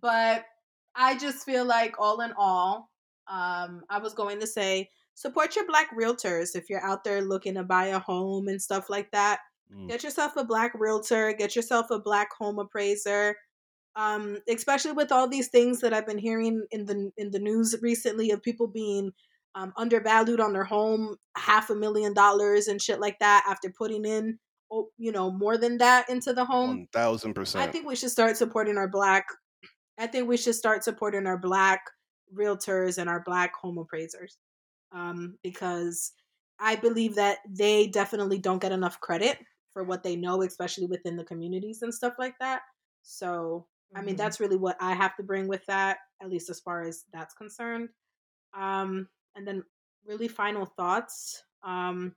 [0.00, 0.46] but
[0.94, 2.90] I just feel like all in all,
[3.28, 7.54] um, I was going to say support your black realtors if you're out there looking
[7.54, 9.40] to buy a home and stuff like that.
[9.74, 9.88] Mm.
[9.88, 13.36] Get yourself a black realtor, get yourself a black home appraiser.
[13.98, 17.74] Um, especially with all these things that I've been hearing in the in the news
[17.80, 19.10] recently of people being
[19.54, 24.04] um, undervalued on their home, half a million dollars and shit like that after putting
[24.04, 24.38] in,
[24.70, 26.68] oh, you know, more than that into the home.
[26.68, 27.66] One thousand percent.
[27.66, 29.24] I think we should start supporting our black.
[29.98, 31.80] I think we should start supporting our black
[32.36, 34.36] realtors and our black home appraisers,
[34.92, 36.12] um, because
[36.60, 39.38] I believe that they definitely don't get enough credit
[39.76, 42.62] for what they know, especially within the communities and stuff like that.
[43.02, 44.16] So, I mean, Mhm.
[44.16, 47.34] that's really what I have to bring with that, at least as far as that's
[47.34, 47.90] concerned.
[48.54, 49.64] Um, and then,
[50.04, 51.44] really, final thoughts.
[51.62, 52.16] Um,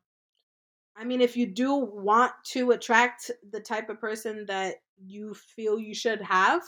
[0.96, 5.80] I mean, if you do want to attract the type of person that you feel
[5.80, 6.62] you should have,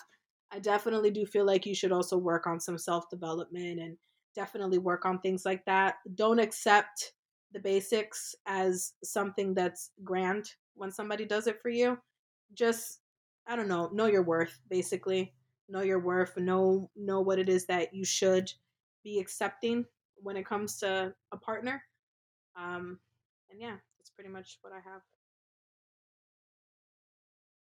[0.52, 3.98] I definitely do feel like you should also work on some self development and
[4.36, 5.96] definitely work on things like that.
[6.16, 7.14] Don't accept
[7.52, 10.50] the basics as something that's grand
[10.82, 11.96] when somebody does it for you.
[12.56, 13.02] Just,
[13.46, 15.32] I don't know, know your worth, basically.
[15.70, 18.52] Know your worth, know know what it is that you should
[19.04, 21.84] be accepting when it comes to a partner.
[22.60, 23.00] Um,
[23.52, 25.02] and yeah, that's pretty much what I have.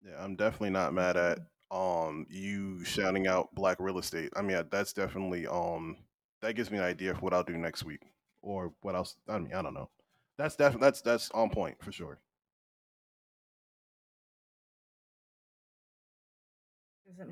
[0.05, 1.39] Yeah, I'm definitely not mad at
[1.72, 4.30] um you shouting out black real estate.
[4.36, 5.95] I mean, that's definitely um
[6.41, 8.01] that gives me an idea of what I'll do next week
[8.41, 9.16] or what else.
[9.30, 9.89] I mean, I don't know.
[10.38, 12.20] That's definitely that's that's on point for sure.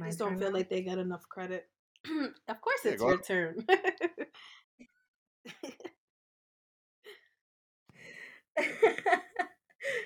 [0.01, 0.57] I just don't feel now?
[0.57, 1.67] like they get enough credit.
[2.47, 3.26] of course, Yeah, it's your ahead.
[3.26, 3.65] turn.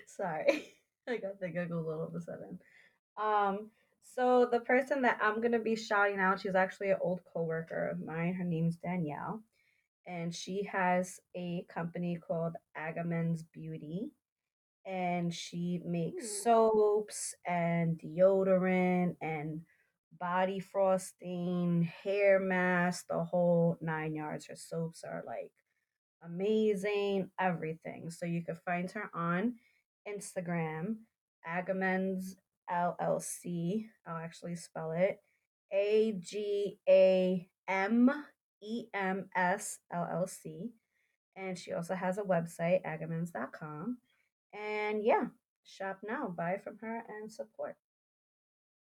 [0.07, 0.73] Sorry.
[1.07, 2.59] I got the giggles all of a sudden.
[3.21, 3.69] Um,
[4.03, 7.99] so the person that I'm gonna be shouting out, she's actually an old coworker of
[8.05, 8.33] mine.
[8.33, 9.41] Her name's Danielle.
[10.07, 14.11] and she has a company called Agamemn's Beauty.
[14.87, 16.43] And she makes Ooh.
[16.43, 19.61] soaps and deodorant and
[20.17, 24.47] body frosting, hair mask, the whole nine yards.
[24.47, 25.51] Her soaps are like
[26.23, 28.09] amazing, everything.
[28.09, 29.55] So you can find her on
[30.07, 30.97] Instagram,
[31.45, 32.37] Agamemn's
[32.71, 33.85] LLC.
[34.05, 35.19] I'll actually spell it
[35.71, 38.11] A G A M
[38.61, 40.71] E M S L L C.
[41.35, 43.97] And she also has a website, agamemns.com.
[44.57, 45.25] And yeah,
[45.63, 47.75] shop now, buy from her, and support.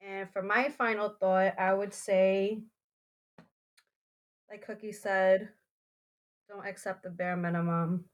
[0.01, 2.61] And for my final thought, I would say,
[4.51, 5.49] like Cookie said,
[6.49, 8.05] don't accept the bare minimum.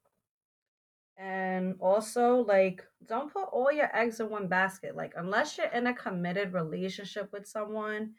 [1.17, 4.97] And also, like, don't put all your eggs in one basket.
[4.97, 8.15] Like, unless you're in a committed relationship with someone,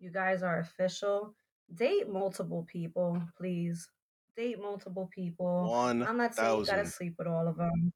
[0.00, 1.34] you guys are official.
[1.72, 3.88] Date multiple people, please.
[4.36, 5.68] Date multiple people.
[5.70, 7.92] One I'm not saying you gotta sleep with all of them.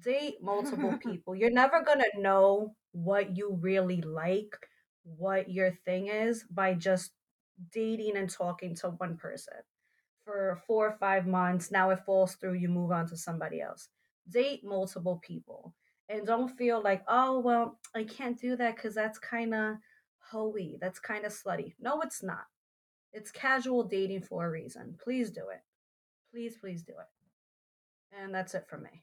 [0.00, 1.34] Date multiple people.
[1.34, 4.54] You're never gonna know what you really like,
[5.04, 7.12] what your thing is, by just
[7.72, 9.54] dating and talking to one person
[10.24, 11.70] for four or five months.
[11.70, 13.88] Now it falls through, you move on to somebody else.
[14.28, 15.74] Date multiple people.
[16.08, 19.76] And don't feel like, oh, well, I can't do that because that's kind of
[20.30, 20.76] hoey.
[20.80, 21.74] That's kind of slutty.
[21.80, 22.44] No, it's not.
[23.12, 24.96] It's casual dating for a reason.
[25.02, 25.62] Please do it.
[26.30, 28.18] Please, please do it.
[28.22, 29.02] And that's it for me.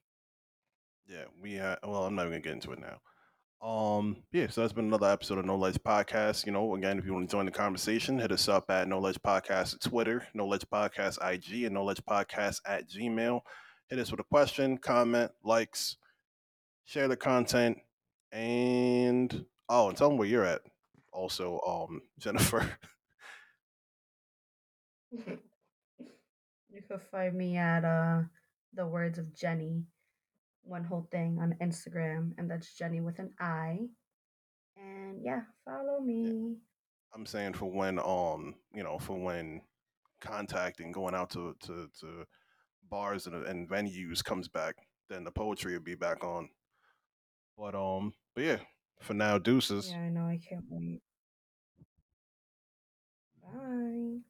[1.12, 3.68] Yeah, we uh, well, I'm not even gonna get into it now.
[3.68, 6.46] Um, yeah, so that's been another episode of Noledge Podcast.
[6.46, 9.20] You know, again, if you want to join the conversation, hit us up at Noledge
[9.20, 13.42] Podcast Twitter, Noledge Podcast IG, and Noledge Podcast at Gmail.
[13.90, 15.98] Hit us with a question, comment, likes,
[16.86, 17.78] share the content,
[18.32, 20.62] and oh, and tell them where you're at.
[21.12, 22.72] Also, um, Jennifer.
[26.74, 28.22] You can find me at uh
[28.74, 29.84] the words of Jenni,
[30.64, 33.80] one whole thing on Instagram, and that's Jenni with an I.
[34.78, 36.56] And yeah, follow me.
[37.14, 39.62] I'm saying for when um, you know, for when
[40.22, 42.26] contacting, going out to to, to
[42.90, 44.76] bars and, and venues comes back,
[45.10, 46.50] then the poetry will be back on.
[47.58, 48.58] But um, but yeah,
[49.02, 49.92] for now, deuces.
[49.92, 50.26] Yeah, I know.
[50.26, 51.02] I can't wait.
[53.44, 54.22] Bye.